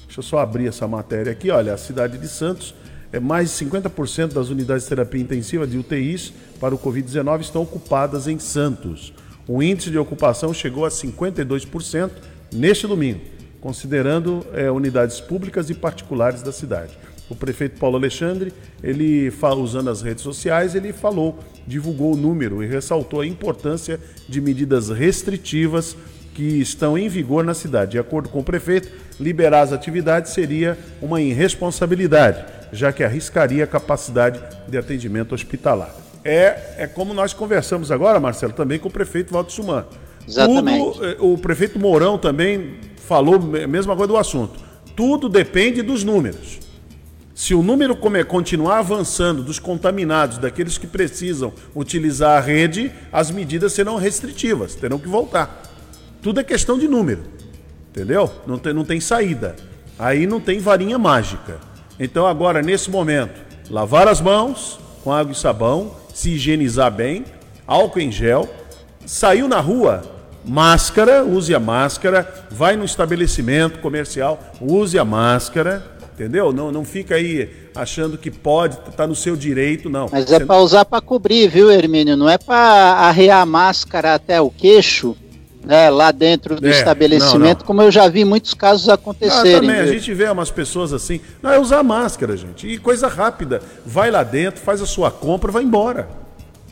[0.04, 2.76] deixa eu só abrir essa matéria aqui, olha, a cidade de Santos,
[3.12, 7.62] é mais de 50% das unidades de terapia intensiva de UTIs para o Covid-19 estão
[7.62, 9.12] ocupadas em Santos.
[9.48, 12.08] O índice de ocupação chegou a 52%
[12.52, 13.20] neste domingo,
[13.60, 16.96] considerando é, unidades públicas e particulares da cidade
[17.28, 18.52] o prefeito Paulo Alexandre,
[18.82, 23.98] ele usando as redes sociais, ele falou, divulgou o número e ressaltou a importância
[24.28, 25.96] de medidas restritivas
[26.34, 27.92] que estão em vigor na cidade.
[27.92, 33.66] De acordo com o prefeito, liberar as atividades seria uma irresponsabilidade, já que arriscaria a
[33.66, 35.94] capacidade de atendimento hospitalar.
[36.24, 39.84] É, é como nós conversamos agora, Marcelo, também com o prefeito Walter Suman.
[40.26, 40.78] Exatamente.
[40.78, 44.60] Tudo, eh, o prefeito Mourão também falou a mesma coisa do assunto.
[44.94, 46.60] Tudo depende dos números.
[47.42, 53.72] Se o número continuar avançando dos contaminados, daqueles que precisam utilizar a rede, as medidas
[53.72, 55.60] serão restritivas, terão que voltar.
[56.22, 57.24] Tudo é questão de número,
[57.90, 58.30] entendeu?
[58.46, 59.56] Não tem, não tem saída.
[59.98, 61.58] Aí não tem varinha mágica.
[61.98, 67.24] Então, agora, nesse momento, lavar as mãos com água e sabão, se higienizar bem,
[67.66, 68.48] álcool em gel,
[69.04, 70.04] saiu na rua,
[70.44, 75.91] máscara, use a máscara, vai no estabelecimento comercial, use a máscara
[76.22, 76.52] entendeu?
[76.52, 80.08] Não, não fica aí achando que pode, tá no seu direito, não.
[80.10, 80.46] Mas é Você...
[80.46, 82.16] para usar para cobrir, viu, Hermínio?
[82.16, 85.16] Não é para arrear a máscara até o queixo,
[85.64, 87.66] né, lá dentro do é, estabelecimento, não, não.
[87.66, 89.56] como eu já vi muitos casos acontecerem.
[89.56, 93.08] Ah, também, a gente vê umas pessoas assim, não, é usar máscara, gente, e coisa
[93.08, 96.08] rápida, vai lá dentro, faz a sua compra, vai embora,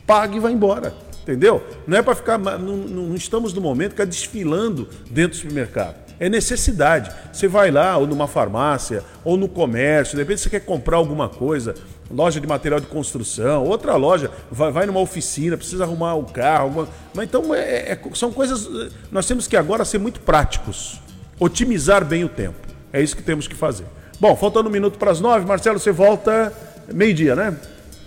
[0.06, 0.92] paga e vai embora,
[1.22, 1.62] entendeu?
[1.86, 6.28] Não é para ficar, não, não estamos no momento ficar desfilando dentro do supermercado é
[6.28, 7.10] necessidade.
[7.32, 11.30] Você vai lá, ou numa farmácia, ou no comércio, de repente você quer comprar alguma
[11.30, 11.74] coisa,
[12.10, 16.24] loja de material de construção, outra loja, vai, vai numa oficina, precisa arrumar o um
[16.24, 16.64] carro.
[16.64, 16.88] Alguma...
[17.14, 18.68] Mas então é, é, são coisas.
[19.10, 21.00] Nós temos que agora ser muito práticos,
[21.38, 22.68] otimizar bem o tempo.
[22.92, 23.86] É isso que temos que fazer.
[24.20, 26.52] Bom, faltando um minuto para as nove, Marcelo, você volta
[26.92, 27.56] meio-dia, né?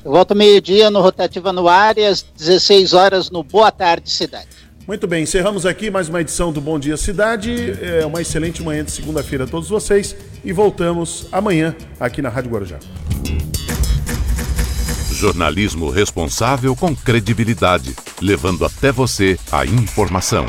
[0.05, 4.62] Eu volto meio-dia no Rotativa no ar e às 16 horas no Boa Tarde Cidade.
[4.85, 7.73] Muito bem, encerramos aqui mais uma edição do Bom Dia Cidade.
[7.81, 10.13] É uma excelente manhã de segunda-feira a todos vocês
[10.43, 12.79] e voltamos amanhã aqui na Rádio Guarujá.
[15.13, 20.45] Jornalismo responsável com credibilidade, levando até você a informação.